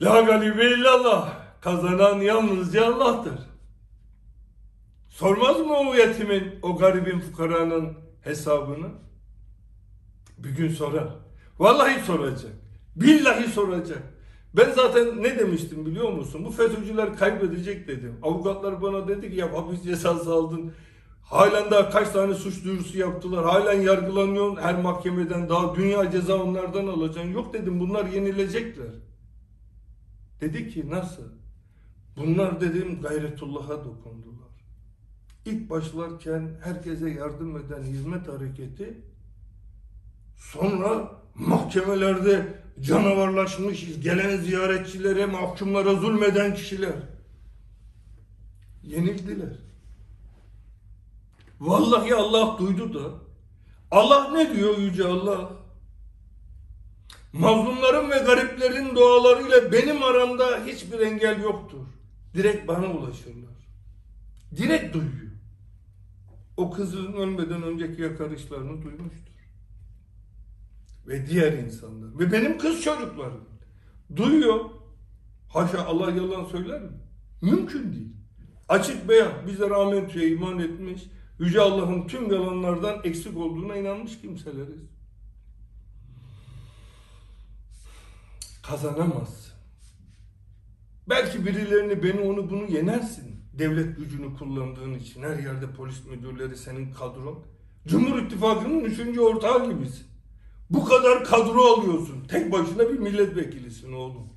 La 0.03 0.20
galibe 0.20 0.70
illallah. 0.70 1.45
Kazanan 1.61 2.20
yalnızca 2.20 2.95
Allah'tır. 2.95 3.39
Sormaz 5.09 5.61
mı 5.61 5.76
o 5.76 5.95
yetimin, 5.95 6.59
o 6.62 6.76
garibin 6.76 7.20
fukaranın 7.20 7.99
hesabını? 8.20 8.89
Bir 10.39 10.51
gün 10.51 10.68
sorar. 10.68 11.09
Vallahi 11.59 12.05
soracak. 12.05 12.53
Billahi 12.97 13.49
soracak. 13.49 14.13
Ben 14.57 14.72
zaten 14.72 15.22
ne 15.22 15.38
demiştim 15.38 15.86
biliyor 15.86 16.12
musun? 16.12 16.44
Bu 16.44 16.50
FETÖ'cüler 16.50 17.16
kaybedecek 17.16 17.88
dedim. 17.88 18.18
Avukatlar 18.22 18.82
bana 18.82 19.09
dedi 19.09 19.30
ki 19.30 19.36
ya 19.36 19.52
hapis 19.52 19.82
cezası 19.82 20.32
aldın. 20.32 20.72
Halen 21.22 21.70
daha 21.70 21.90
kaç 21.90 22.09
tane 22.09 22.34
suç 22.34 22.64
duyurusu 22.64 22.98
yaptılar. 22.98 23.44
Halen 23.44 23.80
yargılanıyorsun 23.80 24.62
her 24.62 24.82
mahkemeden. 24.82 25.48
Daha 25.48 25.74
dünya 25.74 26.11
ceza 26.11 26.42
onlardan 26.42 26.86
alacaksın. 26.86 27.32
Yok 27.32 27.55
dedim 27.55 27.80
bunlar 27.80 28.07
yenilecekler. 28.07 28.92
Dedi 30.40 30.68
ki 30.68 30.90
nasıl? 30.90 31.22
Bunlar 32.16 32.61
dedim 32.61 33.00
gayretullah'a 33.02 33.84
dokundular. 33.84 34.34
İlk 35.46 35.70
başlarken 35.70 36.50
herkese 36.62 37.11
yardım 37.11 37.57
eden 37.57 37.82
hizmet 37.82 38.28
hareketi 38.28 39.00
sonra 40.36 41.11
mahkemelerde 41.34 42.63
canavarlaşmış 42.81 43.87
gelen 44.03 44.37
ziyaretçilere, 44.37 45.27
mahkumlara 45.27 45.95
zulmeden 45.95 46.55
kişiler. 46.55 46.95
Yenildiler. 48.83 49.59
Vallahi 51.61 52.14
Allah 52.14 52.59
duydu 52.59 52.95
da. 52.95 53.11
Allah 53.91 54.31
ne 54.33 54.57
diyor 54.57 54.79
Yüce 54.79 55.05
Allah? 55.05 55.53
Mazlumların 57.33 58.11
ve 58.11 58.18
gariplerin 58.18 58.97
dualarıyla 58.97 59.72
benim 59.72 60.03
aramda 60.03 60.64
hiçbir 60.66 61.01
engel 61.01 61.43
yoktur. 61.43 61.87
Direkt 62.35 62.68
bana 62.68 62.87
ulaşırlar. 62.87 63.55
Direkt 64.57 64.95
duyuyor. 64.95 65.33
O 66.57 66.70
kızın 66.70 67.12
ölmeden 67.12 67.62
önceki 67.62 68.03
yakarışlarını 68.03 68.83
duymuştur. 68.83 69.34
Ve 71.07 71.26
diğer 71.26 71.52
insanlar. 71.52 72.18
Ve 72.18 72.32
benim 72.32 72.59
kız 72.59 72.82
çocuklarım. 72.82 73.44
Duyuyor. 74.16 74.61
Haşa 75.48 75.84
Allah 75.86 76.11
yalan 76.11 76.44
söyler 76.44 76.82
mi? 76.82 76.90
Mümkün 77.42 77.92
değil. 77.92 78.12
Açık 78.68 79.09
beyan 79.09 79.32
bize 79.46 79.70
rahmetiye 79.70 80.30
iman 80.30 80.59
etmiş. 80.59 81.02
Yüce 81.38 81.61
Allah'ın 81.61 82.07
tüm 82.07 82.32
yalanlardan 82.32 83.00
eksik 83.05 83.36
olduğuna 83.36 83.76
inanmış 83.76 84.20
kimseleriz. 84.20 84.80
Kazanamazsın. 88.62 89.55
Belki 91.09 91.46
birilerini 91.46 92.02
beni 92.02 92.20
onu 92.20 92.50
bunu 92.50 92.64
yenersin. 92.64 93.34
Devlet 93.52 93.96
gücünü 93.96 94.36
kullandığın 94.36 94.94
için 94.94 95.22
her 95.22 95.38
yerde 95.38 95.72
polis 95.72 96.07
müdürleri 96.07 96.57
senin 96.57 96.92
kadron. 96.92 97.44
Cumhur 97.86 98.18
İttifakı'nın 98.18 98.80
üçüncü 98.80 99.20
ortağı 99.20 99.72
gibisin. 99.72 100.07
Bu 100.70 100.84
kadar 100.84 101.24
kadro 101.24 101.62
alıyorsun. 101.62 102.24
Tek 102.28 102.52
başına 102.52 102.88
bir 102.88 102.98
milletvekilisin 102.98 103.92
oğlum. 103.92 104.28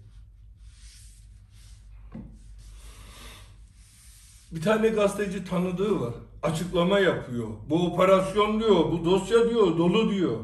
Bir 4.52 4.62
tane 4.62 4.88
gazeteci 4.88 5.46
tanıdığı 5.46 6.00
var. 6.00 6.14
Açıklama 6.44 7.00
yapıyor. 7.00 7.48
Bu 7.70 7.88
operasyon 7.88 8.60
diyor, 8.60 8.92
bu 8.92 9.06
dosya 9.06 9.50
diyor, 9.50 9.78
dolu 9.78 10.12
diyor. 10.12 10.40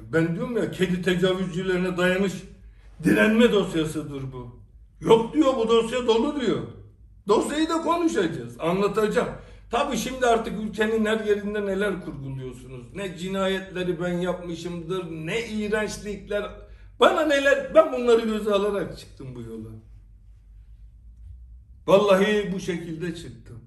Ben 0.00 0.34
diyorum 0.34 0.56
ya 0.56 0.70
kedi 0.70 1.02
tecavüzcülerine 1.02 1.96
dayanış 1.96 2.32
direnme 3.04 3.52
dosyasıdır 3.52 4.32
bu. 4.32 4.60
Yok 5.00 5.34
diyor 5.34 5.56
bu 5.56 5.68
dosya 5.68 6.06
dolu 6.06 6.40
diyor. 6.40 6.60
Dosyayı 7.28 7.68
da 7.68 7.82
konuşacağız, 7.82 8.60
anlatacağım. 8.60 9.28
Tabii 9.72 9.96
şimdi 9.96 10.26
artık 10.26 10.60
ülkenin 10.60 11.04
her 11.04 11.20
yerinde 11.24 11.66
neler 11.66 12.04
kurguluyorsunuz. 12.04 12.94
Ne 12.94 13.18
cinayetleri 13.18 14.00
ben 14.00 14.12
yapmışımdır, 14.12 15.10
ne 15.10 15.48
iğrençlikler. 15.48 16.50
Bana 17.00 17.22
neler, 17.26 17.74
ben 17.74 17.92
bunları 17.92 18.20
göze 18.20 18.52
alarak 18.52 18.98
çıktım 18.98 19.34
bu 19.34 19.42
yola. 19.42 19.68
Vallahi 21.86 22.52
bu 22.54 22.60
şekilde 22.60 23.14
çıktım. 23.14 23.60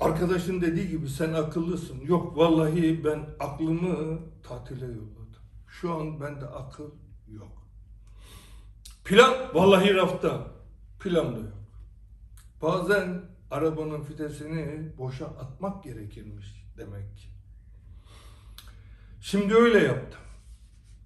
Arkadaşın 0.00 0.60
dediği 0.60 0.88
gibi 0.88 1.08
sen 1.08 1.32
akıllısın. 1.32 2.00
Yok 2.00 2.36
vallahi 2.36 3.04
ben 3.04 3.20
aklımı 3.40 4.18
tatile 4.42 4.86
yolladım. 4.86 5.42
Şu 5.68 5.94
an 5.94 6.20
bende 6.20 6.46
akıl 6.46 6.90
yok. 7.28 7.66
Plan 9.04 9.34
vallahi 9.54 9.94
rafta. 9.94 10.46
Plan 11.00 11.34
da 11.34 11.38
yok. 11.38 11.58
Bazen 12.62 13.22
arabanın 13.50 14.02
fitesini 14.02 14.92
boşa 14.98 15.26
atmak 15.26 15.84
gerekirmiş 15.84 16.64
demek. 16.78 17.30
Şimdi 19.20 19.54
öyle 19.54 19.78
yaptım. 19.78 20.20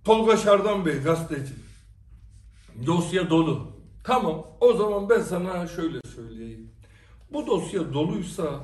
Tolga 0.05 0.37
Şardan 0.37 0.87
Bey 0.87 0.99
gazeteci. 0.99 1.55
Dosya 2.87 3.31
dolu. 3.31 3.73
Tamam 4.05 4.47
o 4.61 4.73
zaman 4.73 5.09
ben 5.09 5.21
sana 5.21 5.67
şöyle 5.67 6.01
söyleyeyim. 6.15 6.71
Bu 7.33 7.47
dosya 7.47 7.93
doluysa 7.93 8.61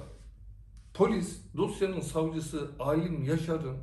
polis 0.95 1.41
dosyanın 1.57 2.01
savcısı 2.01 2.71
Alim 2.79 3.25
Yaşar'ın 3.25 3.79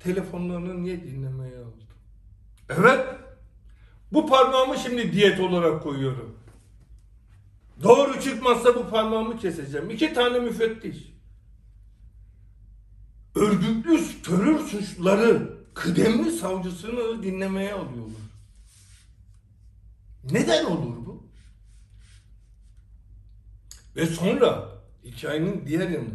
telefonlarını 0.00 0.82
niye 0.82 1.04
dinlemeye 1.04 1.58
aldı? 1.58 1.84
Evet. 2.68 3.06
Bu 4.12 4.26
parmağımı 4.26 4.78
şimdi 4.78 5.12
diyet 5.12 5.40
olarak 5.40 5.82
koyuyorum. 5.82 6.38
Doğru 7.82 8.20
çıkmazsa 8.20 8.74
bu 8.74 8.90
parmağımı 8.90 9.38
keseceğim. 9.38 9.90
İki 9.90 10.12
tane 10.12 10.38
müfettiş. 10.38 10.96
Örgütlü 13.34 14.22
terör 14.22 14.58
suçları 14.58 15.58
kıdemli 15.74 16.32
savcısını 16.32 17.22
dinlemeye 17.22 17.72
alıyorlar. 17.72 18.22
Neden 20.24 20.64
olur 20.64 21.06
bu? 21.06 21.22
Ve 23.96 24.06
sonra 24.06 24.68
hikayenin 25.04 25.66
diğer 25.66 25.88
yanı 25.88 26.08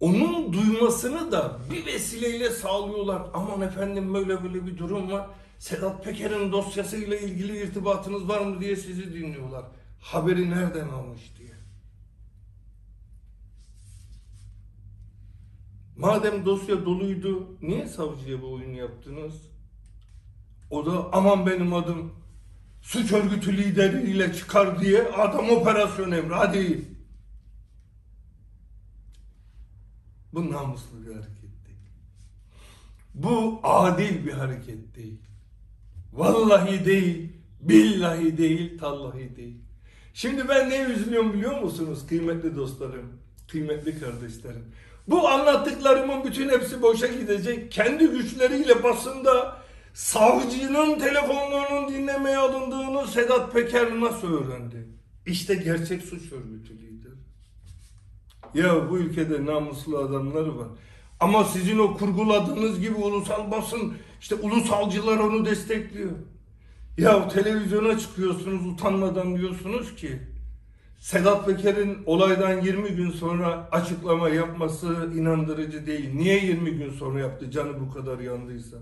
onun 0.00 0.52
duymasını 0.52 1.32
da 1.32 1.58
bir 1.70 1.86
vesileyle 1.86 2.50
sağlıyorlar. 2.50 3.22
Aman 3.34 3.60
efendim 3.60 4.14
böyle 4.14 4.44
böyle 4.44 4.66
bir 4.66 4.78
durum 4.78 5.12
var. 5.12 5.30
Sedat 5.58 6.04
Peker'in 6.04 6.52
dosyasıyla 6.52 7.16
ilgili 7.16 7.62
irtibatınız 7.62 8.28
var 8.28 8.40
mı 8.40 8.60
diye 8.60 8.76
sizi 8.76 9.14
dinliyorlar. 9.14 9.64
Haberi 10.04 10.50
nereden 10.50 10.88
almış 10.88 11.20
diye. 11.38 11.54
Madem 15.96 16.44
dosya 16.46 16.84
doluydu 16.84 17.58
niye 17.62 17.88
savcıya 17.88 18.42
bu 18.42 18.52
oyunu 18.52 18.76
yaptınız? 18.76 19.34
O 20.70 20.86
da 20.86 21.12
aman 21.12 21.46
benim 21.46 21.74
adım 21.74 22.12
suç 22.82 23.12
örgütü 23.12 23.56
lideriyle 23.56 24.34
çıkar 24.34 24.80
diye 24.80 25.02
adam 25.02 25.50
operasyon 25.50 26.10
emri 26.10 26.34
hadi. 26.34 26.84
Bu 30.32 30.52
namuslu 30.52 31.06
bir 31.06 31.14
hareket 31.14 31.66
değil. 31.66 31.90
Bu 33.14 33.60
adil 33.62 34.26
bir 34.26 34.32
hareket 34.32 34.96
değil. 34.96 35.20
Vallahi 36.12 36.84
değil, 36.84 37.32
billahi 37.60 38.38
değil, 38.38 38.78
tallahi 38.78 39.36
değil. 39.36 39.63
Şimdi 40.14 40.48
ben 40.48 40.70
ne 40.70 40.82
üzülüyorum 40.82 41.32
biliyor 41.32 41.60
musunuz 41.60 42.06
kıymetli 42.08 42.56
dostlarım, 42.56 43.12
kıymetli 43.48 44.00
kardeşlerim? 44.00 44.64
Bu 45.08 45.28
anlattıklarımın 45.28 46.24
bütün 46.24 46.48
hepsi 46.48 46.82
boşa 46.82 47.06
gidecek. 47.06 47.72
Kendi 47.72 48.06
güçleriyle 48.06 48.82
basında 48.82 49.62
savcının 49.94 50.98
telefonlarının 50.98 51.88
dinlemeye 51.94 52.36
alındığını 52.36 53.06
Sedat 53.06 53.52
Peker 53.52 54.00
nasıl 54.00 54.32
öğrendi? 54.32 54.88
İşte 55.26 55.54
gerçek 55.54 56.02
suç 56.02 56.32
örgütü 56.32 56.78
lider. 56.78 57.12
Ya 58.54 58.90
bu 58.90 58.98
ülkede 58.98 59.46
namuslu 59.46 59.98
adamları 59.98 60.58
var. 60.58 60.68
Ama 61.20 61.44
sizin 61.44 61.78
o 61.78 61.96
kurguladığınız 61.96 62.80
gibi 62.80 62.94
ulusal 62.94 63.50
basın, 63.50 63.94
işte 64.20 64.34
ulusalcılar 64.34 65.18
onu 65.18 65.46
destekliyor. 65.46 66.12
Ya 66.98 67.28
televizyona 67.28 67.98
çıkıyorsunuz 67.98 68.66
utanmadan 68.66 69.36
diyorsunuz 69.36 69.94
ki 69.94 70.18
Sedat 70.98 71.46
Peker'in 71.46 71.98
olaydan 72.06 72.60
20 72.60 72.88
gün 72.88 73.10
sonra 73.10 73.68
açıklama 73.72 74.28
yapması 74.28 75.10
inandırıcı 75.14 75.86
değil. 75.86 76.14
Niye 76.14 76.44
20 76.44 76.70
gün 76.70 76.90
sonra 76.90 77.20
yaptı 77.20 77.50
canı 77.50 77.80
bu 77.80 77.94
kadar 77.94 78.18
yandıysa? 78.18 78.76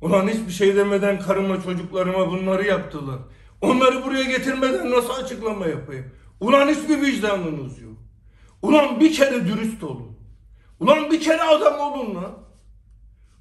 Ulan 0.00 0.28
hiçbir 0.28 0.52
şey 0.52 0.76
demeden 0.76 1.20
karıma 1.20 1.62
çocuklarıma 1.62 2.30
bunları 2.30 2.66
yaptılar. 2.66 3.18
Onları 3.60 4.04
buraya 4.04 4.24
getirmeden 4.24 4.90
nasıl 4.90 5.10
açıklama 5.24 5.66
yapayım? 5.66 6.06
Ulan 6.40 6.68
hiçbir 6.68 7.02
vicdanınız 7.02 7.82
yok. 7.82 7.96
Ulan 8.62 9.00
bir 9.00 9.12
kere 9.12 9.46
dürüst 9.46 9.84
olun. 9.84 10.18
Ulan 10.80 11.10
bir 11.10 11.20
kere 11.20 11.42
adam 11.42 11.80
olun 11.80 12.14
lan. 12.14 12.32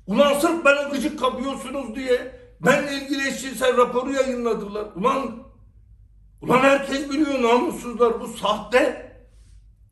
Ulan 0.07 0.33
sırf 0.39 0.65
bana 0.65 0.83
gıcık 0.83 1.19
kapıyorsunuz 1.19 1.95
diye 1.95 2.42
benle 2.65 3.03
ilgili 3.03 3.27
eşcinsel 3.27 3.77
raporu 3.77 4.11
yayınladılar. 4.11 4.87
Ulan 4.95 5.43
Ulan 6.43 6.59
herkes 6.59 7.09
biliyor 7.09 7.41
namussuzlar 7.41 8.21
bu 8.21 8.27
sahte. 8.27 9.13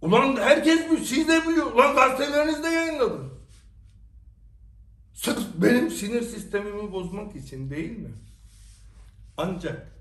Ulan 0.02 0.36
herkes 0.36 0.86
biliyor, 0.86 1.06
siz 1.06 1.28
de 1.28 1.42
biliyor. 1.48 1.72
Ulan 1.72 1.96
gazetelerinizde 1.96 2.68
yayınladı. 2.68 3.32
Sırf 5.14 5.48
benim 5.56 5.90
sinir 5.90 6.22
sistemimi 6.22 6.92
bozmak 6.92 7.36
için 7.36 7.70
değil 7.70 7.98
mi? 7.98 8.12
Ancak 9.38 9.92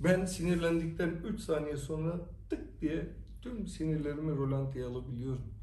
ben 0.00 0.24
sinirlendikten 0.26 1.10
3 1.10 1.40
saniye 1.40 1.76
sonra 1.76 2.20
tık 2.50 2.80
diye 2.80 3.08
tüm 3.42 3.66
sinirlerimi 3.66 4.36
rolantiye 4.36 4.84
alabiliyorum. 4.84 5.54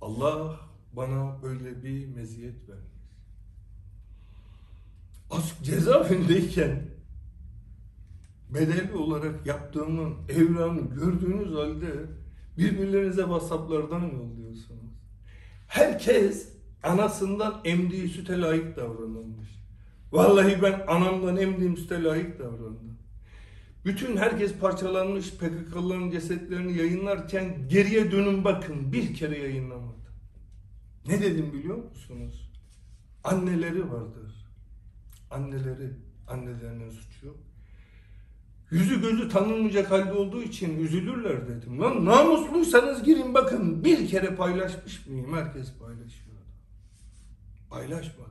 Allah 0.00 0.60
bana 0.92 1.42
böyle 1.42 1.82
bir 1.82 2.06
meziyet 2.06 2.68
vermiş. 2.68 2.89
Az 5.30 5.52
cezaevindeyken 5.62 6.82
bedelli 8.50 8.94
olarak 8.94 9.46
yaptığımın 9.46 10.14
evranı 10.28 10.80
gördüğünüz 10.80 11.54
halde 11.54 11.92
birbirlerinize 12.58 13.22
WhatsApp'lardan 13.22 14.00
yolluyorsunuz. 14.00 14.90
Herkes 15.68 16.48
anasından 16.82 17.60
emdiği 17.64 18.08
süte 18.08 18.40
layık 18.40 18.76
davranılmış. 18.76 19.48
Vallahi 20.12 20.62
ben 20.62 20.84
anamdan 20.86 21.36
emdiğim 21.36 21.76
süte 21.76 22.02
layık 22.02 22.38
davrandım. 22.38 22.98
Bütün 23.84 24.16
herkes 24.16 24.54
parçalanmış 24.54 25.30
PKK'lıların 25.30 26.10
cesetlerini 26.10 26.78
yayınlarken 26.78 27.68
geriye 27.68 28.12
dönün 28.12 28.44
bakın 28.44 28.92
bir 28.92 29.14
kere 29.14 29.38
yayınlamadı. 29.38 30.00
Ne 31.06 31.22
dedim 31.22 31.52
biliyor 31.52 31.76
musunuz? 31.76 32.50
Anneleri 33.24 33.90
vardır. 33.92 34.19
Anneleri, 35.30 35.90
annelerinin 36.28 36.90
suçu 36.90 37.26
yok. 37.26 37.36
Yüzü 38.70 39.00
gözü 39.00 39.28
tanınmayacak 39.28 39.90
halde 39.90 40.12
olduğu 40.12 40.42
için 40.42 40.78
üzülürler 40.78 41.48
dedim. 41.48 41.80
Lan 41.80 42.04
namusluysanız 42.04 43.02
girin 43.02 43.34
bakın 43.34 43.84
bir 43.84 44.08
kere 44.08 44.34
paylaşmış 44.34 45.06
mıyım? 45.06 45.36
Herkes 45.36 45.72
paylaşıyordu. 45.78 46.40
Paylaşmadım. 47.70 48.30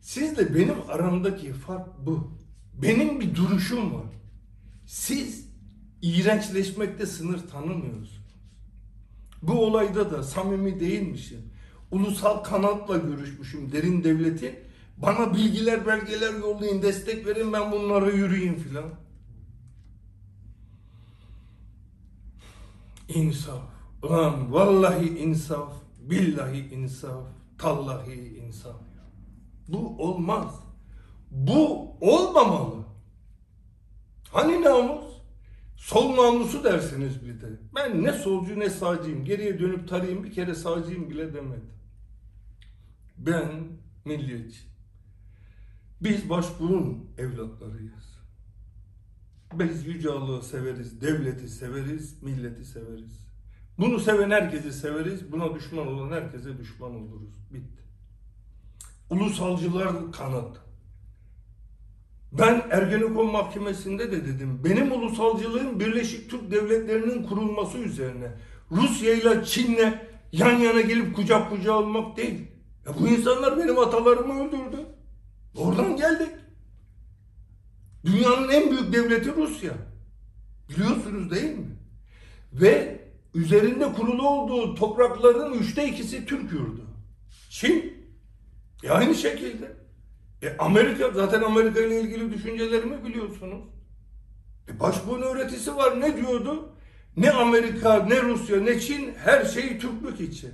Sizle 0.00 0.54
benim 0.54 0.74
aramdaki 0.88 1.52
fark 1.52 1.88
bu. 2.06 2.32
Benim 2.82 3.20
bir 3.20 3.34
duruşum 3.34 3.94
var. 3.94 4.06
Siz 4.86 5.48
iğrençleşmekte 6.02 7.06
sınır 7.06 7.48
tanımıyorsunuz. 7.48 8.20
Bu 9.42 9.52
olayda 9.52 10.10
da 10.10 10.22
samimi 10.22 10.80
değilmişim. 10.80 11.40
Ulusal 11.90 12.36
kanatla 12.36 12.96
görüşmüşüm 12.96 13.72
derin 13.72 14.04
devleti. 14.04 14.69
Bana 15.02 15.34
bilgiler 15.34 15.86
belgeler 15.86 16.34
yollayın 16.34 16.82
destek 16.82 17.26
verin 17.26 17.52
ben 17.52 17.72
bunlara 17.72 18.10
yürüyeyim 18.10 18.56
filan. 18.58 18.90
İnsaf. 23.08 23.62
Ulan 24.02 24.52
vallahi 24.52 25.18
insaf. 25.18 25.72
Billahi 26.00 26.58
insaf. 26.58 27.26
Tallahi 27.58 28.14
insaf. 28.14 28.76
Bu 29.68 29.96
olmaz. 29.98 30.60
Bu 31.30 31.90
olmamalı. 32.00 32.84
Hani 34.32 34.62
namus? 34.62 35.04
Sol 35.76 36.16
namusu 36.16 36.64
dersiniz 36.64 37.26
bir 37.26 37.40
de. 37.40 37.60
Ben 37.74 38.02
ne 38.04 38.12
solcu 38.12 38.60
ne 38.60 38.70
sağcıyım. 38.70 39.24
Geriye 39.24 39.58
dönüp 39.58 39.88
tarayayım 39.88 40.24
bir 40.24 40.32
kere 40.32 40.54
sağcıyım 40.54 41.10
bile 41.10 41.34
demedim. 41.34 41.70
Ben 43.16 43.48
milliyetçi. 44.04 44.69
Biz 46.00 46.30
başbuğun 46.30 47.04
evlatlarıyız. 47.18 48.20
Biz 49.54 49.86
Yüce 49.86 50.10
Allah'ı 50.10 50.42
severiz, 50.42 51.00
devleti 51.00 51.48
severiz, 51.48 52.22
milleti 52.22 52.64
severiz. 52.64 53.26
Bunu 53.78 54.00
seven 54.00 54.30
herkesi 54.30 54.72
severiz, 54.72 55.32
buna 55.32 55.54
düşman 55.54 55.86
olan 55.86 56.12
herkese 56.12 56.58
düşman 56.58 56.94
oluruz. 56.94 57.34
Bitti. 57.52 57.82
Ulusalcılar 59.10 60.12
kanat. 60.12 60.56
Ben 62.32 62.62
Ergenekon 62.70 63.32
Mahkemesi'nde 63.32 64.12
de 64.12 64.26
dedim. 64.26 64.60
Benim 64.64 64.92
ulusalcılığım 64.92 65.80
Birleşik 65.80 66.30
Türk 66.30 66.50
Devletleri'nin 66.50 67.22
kurulması 67.22 67.78
üzerine. 67.78 68.32
Rusya 68.70 69.14
ile 69.14 69.44
Çin'le 69.44 69.94
yan 70.32 70.58
yana 70.58 70.80
gelip 70.80 71.16
kucak 71.16 71.50
kucağa 71.50 71.78
olmak 71.78 72.16
değil. 72.16 72.50
Ya 72.86 72.92
bu 73.00 73.08
insanlar 73.08 73.58
benim 73.58 73.78
atalarımı 73.78 74.44
öldürdü. 74.44 74.86
Oradan 75.56 75.96
geldik. 75.96 76.30
Dünyanın 78.04 78.48
en 78.48 78.70
büyük 78.70 78.92
devleti 78.92 79.34
Rusya. 79.36 79.72
Biliyorsunuz 80.68 81.30
değil 81.30 81.58
mi? 81.58 81.76
Ve 82.52 83.00
üzerinde 83.34 83.92
kurulu 83.92 84.28
olduğu 84.28 84.74
toprakların 84.74 85.52
üçte 85.52 85.88
ikisi 85.88 86.26
Türk 86.26 86.52
yurdu. 86.52 86.86
Çin 87.50 87.94
e 88.84 88.90
aynı 88.90 89.14
şekilde. 89.14 89.76
E 90.42 90.56
Amerika 90.58 91.10
zaten 91.10 91.42
Amerika 91.42 91.80
ile 91.80 92.00
ilgili 92.00 92.32
düşüncelerimi 92.32 93.04
biliyorsunuz. 93.04 93.64
E 94.68 94.80
başbuğun 94.80 95.22
öğretisi 95.22 95.76
var 95.76 96.00
ne 96.00 96.16
diyordu? 96.16 96.72
Ne 97.16 97.30
Amerika, 97.30 98.04
ne 98.04 98.22
Rusya, 98.22 98.60
ne 98.60 98.80
Çin 98.80 99.14
her 99.14 99.44
şey 99.44 99.78
Türklük 99.78 100.20
için. 100.20 100.52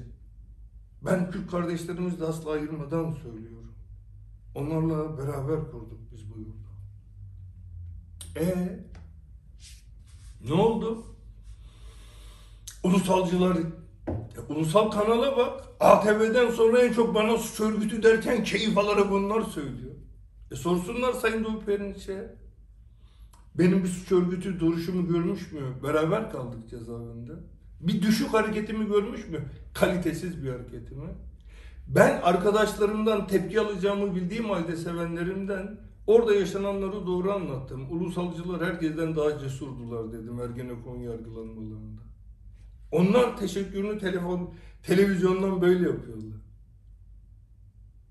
Ben 1.05 1.31
Türk 1.31 1.51
kardeşlerimizle 1.51 2.25
asla 2.25 2.51
ayırmadan 2.51 3.13
söylüyorum. 3.13 3.66
Onlarla 4.57 5.19
beraber 5.19 5.71
kurduk 5.71 6.01
biz 6.13 6.31
bu 6.31 6.39
yurdu. 6.39 6.67
E 8.37 8.79
ne 10.49 10.53
oldu? 10.53 11.05
Ulusalcılar 12.83 13.57
ya 13.57 14.43
ulusal 14.49 14.91
kanala 14.91 15.37
bak. 15.37 15.65
ATV'den 15.81 16.51
sonra 16.51 16.83
en 16.83 16.93
çok 16.93 17.15
bana 17.15 17.39
suç 17.39 17.61
örgütü 17.61 18.03
derken 18.03 18.45
keyif 18.45 18.79
alarak 18.79 19.11
bunlar 19.11 19.43
söylüyor. 19.43 19.95
E 20.51 20.57
sorsunlar 20.57 21.13
Sayın 21.13 21.45
Doğu 21.45 21.61
Perinçek'e. 21.61 22.37
Benim 23.55 23.85
bir 23.85 23.89
suç 23.89 24.13
örgütü 24.13 24.61
duruşumu 24.61 25.09
görmüş 25.09 25.53
mü? 25.53 25.61
Beraber 25.83 26.31
kaldık 26.31 26.71
cezaevinde. 26.71 27.33
Bir 27.81 28.03
düşük 28.03 28.35
hareketimi 28.35 28.87
görmüş 28.87 29.29
mü? 29.29 29.45
Kalitesiz 29.75 30.45
bir 30.45 30.51
hareketimi. 30.51 31.09
Ben 31.89 32.21
arkadaşlarımdan 32.23 33.27
tepki 33.27 33.61
alacağımı 33.61 34.15
bildiğim 34.15 34.51
halde 34.51 34.77
sevenlerimden 34.77 35.81
orada 36.07 36.35
yaşananları 36.35 37.07
doğru 37.07 37.33
anlattım. 37.33 37.91
Ulusalcılar 37.91 38.65
herkesten 38.65 39.17
daha 39.17 39.39
cesurdular 39.39 40.13
dedim 40.13 40.41
Ergenekon 40.41 40.97
yargılanmalarında. 40.97 42.03
Onlar 42.93 43.37
teşekkürünü 43.37 43.99
telefon, 43.99 44.55
televizyondan 44.83 45.61
böyle 45.61 45.89
yapıyorlar. 45.89 46.37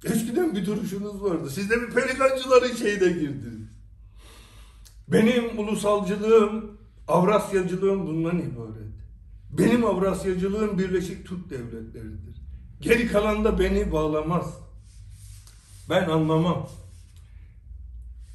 Eskiden 0.06 0.56
bir 0.56 0.66
duruşunuz 0.66 1.24
vardı. 1.24 1.50
Siz 1.50 1.70
de 1.70 1.82
bir 1.82 1.90
pelikancıların 1.90 2.76
şeyine 2.76 3.08
girdiniz. 3.08 3.70
Benim 5.08 5.60
ulusalcılığım, 5.60 6.78
Avrasyacılığım 7.08 8.08
bundan 8.08 8.38
ibaret. 8.40 8.96
Benim 9.58 9.86
Avrasyacılığım 9.86 10.78
Birleşik 10.78 11.28
Türk 11.28 11.50
Devletleri'dir. 11.50 12.35
Geri 12.82 13.08
kalan 13.08 13.44
da 13.44 13.60
beni 13.60 13.92
bağlamaz. 13.92 14.60
Ben 15.90 16.10
anlamam. 16.10 16.70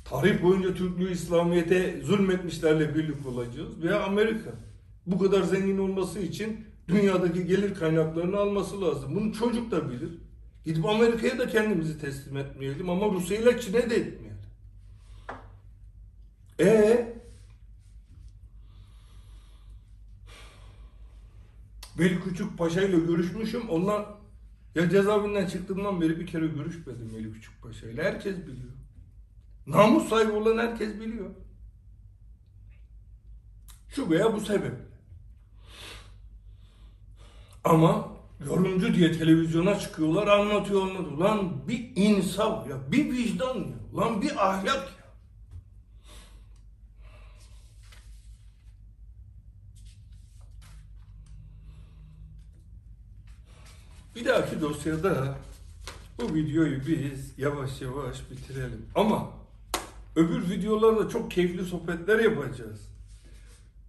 Tarih 0.05 0.43
boyunca 0.43 0.75
Türklüğü 0.75 1.13
İslamiyet'e 1.13 2.01
zulmetmişlerle 2.03 2.95
birlik 2.95 3.27
olacağız. 3.27 3.83
Veya 3.83 4.03
Amerika. 4.05 4.51
Bu 5.07 5.19
kadar 5.19 5.43
zengin 5.43 5.79
olması 5.79 6.21
için 6.21 6.67
dünyadaki 6.89 7.47
gelir 7.47 7.75
kaynaklarını 7.75 8.39
alması 8.39 8.81
lazım. 8.83 9.15
Bunu 9.15 9.33
çocuk 9.33 9.71
da 9.71 9.91
bilir. 9.91 10.11
Gidip 10.65 10.85
Amerika'ya 10.87 11.39
da 11.39 11.49
kendimizi 11.49 12.01
teslim 12.01 12.37
etmeyelim 12.37 12.91
ama 12.91 13.07
Rusya 13.07 13.37
ile 13.37 13.61
Çin'e 13.61 13.91
de 13.91 13.97
etmeyelim. 13.97 14.39
E 16.61 17.21
Veli 21.99 22.21
Küçük 22.21 22.59
Paşa 22.59 22.83
ile 22.83 22.99
görüşmüşüm. 22.99 23.69
Onlar 23.69 24.20
ya 24.75 24.91
cezaevinden 24.91 25.47
çıktığımdan 25.47 26.01
beri 26.01 26.21
bir 26.21 26.27
kere 26.27 26.47
görüşmedim 26.47 27.15
Veli 27.15 27.33
Küçük 27.33 27.63
Paşa 27.63 27.87
ile. 27.87 28.03
Herkes 28.03 28.37
biliyor. 28.37 28.73
Namus 29.67 30.09
sahibi 30.09 30.33
olan 30.33 30.59
herkes 30.59 31.01
biliyor. 31.01 31.31
Şu 33.89 34.11
veya 34.11 34.33
bu 34.33 34.41
sebeple. 34.41 34.91
Ama 37.65 38.09
yorumcu 38.47 38.95
diye 38.95 39.13
televizyona 39.13 39.79
çıkıyorlar 39.79 40.27
anlatıyor 40.27 40.83
anlatıyor. 40.83 41.19
Lan 41.19 41.69
bir 41.69 41.93
insaf 41.97 42.71
ya, 42.71 42.93
bir 42.93 43.11
vicdan 43.11 43.55
ya, 43.55 43.97
lan 43.97 44.23
bir 44.23 44.49
ahlak 44.49 44.89
ya. 44.99 45.00
Bir 54.17 54.25
dahaki 54.25 54.61
dosyada 54.61 55.39
bu 56.21 56.35
videoyu 56.35 56.87
biz 56.87 57.39
yavaş 57.39 57.83
yavaş 57.83 58.31
bitirelim. 58.31 58.87
Ama 58.95 59.31
öbür 60.17 60.51
videolarda 60.51 61.09
çok 61.09 61.31
keyifli 61.31 61.65
sohbetler 61.65 62.19
yapacağız. 62.19 62.89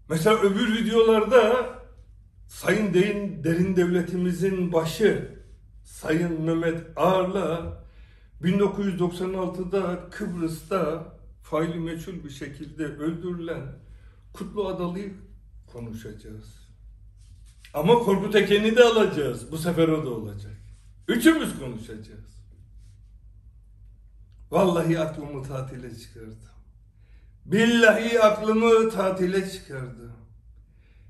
Mesela 0.09 0.41
öbür 0.41 0.74
videolarda 0.78 1.69
Sayın 2.47 2.93
Derin, 2.93 3.43
Derin 3.43 3.76
Devletimizin 3.76 4.74
başı 4.74 5.38
Sayın 5.84 6.41
Mehmet 6.41 6.84
Ağar'la 6.95 7.82
1996'da 8.41 10.09
Kıbrıs'ta 10.11 11.13
faili 11.41 11.80
meçhul 11.80 12.24
bir 12.24 12.30
şekilde 12.30 12.86
öldürülen 12.86 13.65
Kutlu 14.34 14.67
Adalı'yı 14.67 15.13
konuşacağız. 15.74 16.61
Ama 17.74 17.93
Korkut 17.99 18.36
Eken'i 18.36 18.76
de 18.76 18.84
alacağız. 18.84 19.51
Bu 19.51 19.57
sefer 19.57 19.88
o 19.88 20.05
da 20.05 20.09
olacak. 20.09 20.57
Üçümüz 21.07 21.59
konuşacağız. 21.59 22.32
Vallahi 24.51 24.99
aklımı 24.99 25.43
tatile 25.43 25.97
çıkardı. 25.97 26.51
Billahi 27.45 28.19
aklımı 28.19 28.89
tatile 28.89 29.49
çıkardı. 29.49 30.11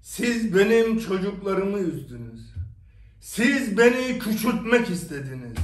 Siz 0.01 0.55
benim 0.55 0.99
çocuklarımı 0.99 1.80
üzdünüz. 1.80 2.51
Siz 3.20 3.78
beni 3.78 4.20
küçültmek 4.20 4.89
istediniz. 4.89 5.57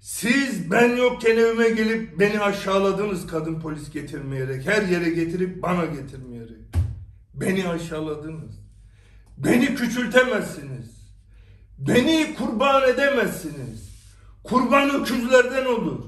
Siz 0.00 0.70
ben 0.70 0.96
yokken 0.96 1.36
evime 1.36 1.68
gelip 1.68 2.20
beni 2.20 2.40
aşağıladınız 2.40 3.26
kadın 3.26 3.60
polis 3.60 3.90
getirmeyerek. 3.90 4.66
Her 4.66 4.82
yere 4.82 5.10
getirip 5.10 5.62
bana 5.62 5.84
getirmeyerek. 5.84 6.58
Beni 7.34 7.68
aşağıladınız. 7.68 8.63
Beni 9.36 9.74
küçültemezsiniz. 9.74 10.94
Beni 11.78 12.34
kurban 12.38 12.88
edemezsiniz. 12.88 13.94
Kurban 14.44 15.00
öküzlerden 15.00 15.64
olur. 15.64 16.04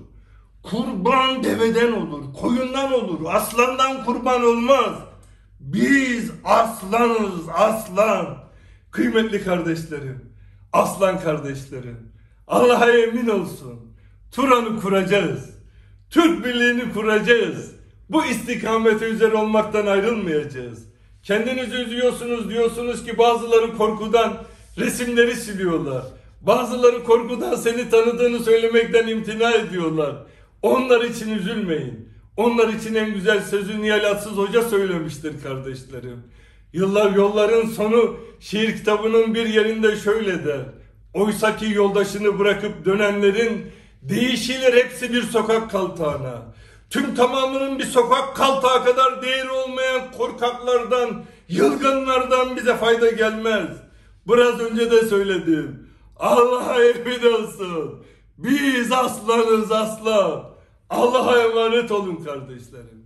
Kurban 0.62 1.45
deveden 1.45 1.93
olur. 1.93 2.35
Koyundan 2.35 2.93
olur. 2.93 3.20
Aslandan 3.27 4.05
kurban 4.05 4.45
olmaz. 4.45 4.95
Biz 5.61 6.31
aslanız 6.45 7.49
aslan. 7.55 8.39
Kıymetli 8.91 9.45
kardeşlerim. 9.45 10.33
Aslan 10.72 11.20
kardeşlerim. 11.20 12.12
Allah'a 12.47 12.91
emin 12.91 13.29
olsun. 13.29 13.97
Turan'ı 14.33 14.81
kuracağız. 14.81 15.51
Türk 16.11 16.45
birliğini 16.45 16.93
kuracağız. 16.93 17.72
Bu 18.11 18.24
istikamete 18.24 19.05
üzere 19.05 19.35
olmaktan 19.37 19.87
ayrılmayacağız. 19.87 20.96
Kendinizi 21.27 21.77
üzüyorsunuz 21.77 22.51
diyorsunuz 22.51 23.05
ki 23.05 23.18
bazıları 23.18 23.77
korkudan 23.77 24.37
resimleri 24.79 25.35
siliyorlar. 25.35 26.03
Bazıları 26.41 27.05
korkudan 27.05 27.55
seni 27.55 27.91
tanıdığını 27.91 28.39
söylemekten 28.39 29.07
imtina 29.07 29.51
ediyorlar. 29.51 30.16
Onlar 30.62 31.05
için 31.05 31.39
üzülmeyin. 31.39 32.09
Onlar 32.37 32.68
için 32.68 32.95
en 32.95 33.14
güzel 33.14 33.41
sözü 33.41 33.83
Nihal 33.83 34.05
Atsız 34.05 34.33
Hoca 34.33 34.62
söylemiştir 34.62 35.43
kardeşlerim. 35.43 36.22
Yıllar 36.72 37.12
yolların 37.12 37.66
sonu 37.66 38.16
şiir 38.41 38.77
kitabının 38.77 39.35
bir 39.35 39.47
yerinde 39.47 39.97
şöyle 39.97 40.45
der. 40.45 40.61
Oysaki 41.14 41.72
yoldaşını 41.72 42.39
bırakıp 42.39 42.85
dönenlerin 42.85 43.66
değişilir 44.03 44.85
hepsi 44.85 45.12
bir 45.12 45.22
sokak 45.22 45.70
kaltağına. 45.70 46.43
Tüm 46.91 47.14
tamamının 47.14 47.78
bir 47.78 47.84
sokak 47.84 48.37
kaltağı 48.37 48.84
kadar 48.84 49.22
değeri 49.22 49.51
olmayan 49.51 50.12
korkaklardan, 50.18 51.24
yılgınlardan 51.49 52.57
bize 52.57 52.76
fayda 52.76 53.11
gelmez. 53.11 53.68
Biraz 54.28 54.61
önce 54.61 54.91
de 54.91 55.03
söyledim. 55.03 55.91
Allah'a 56.16 56.84
emin 56.84 57.32
olsun. 57.32 58.05
Biz 58.39 58.93
aslanız 58.93 59.72
aslan. 59.72 60.45
Allah'a 60.91 61.43
emanet 61.43 61.93
olun 61.93 62.16
kardeşlerim. 62.16 63.06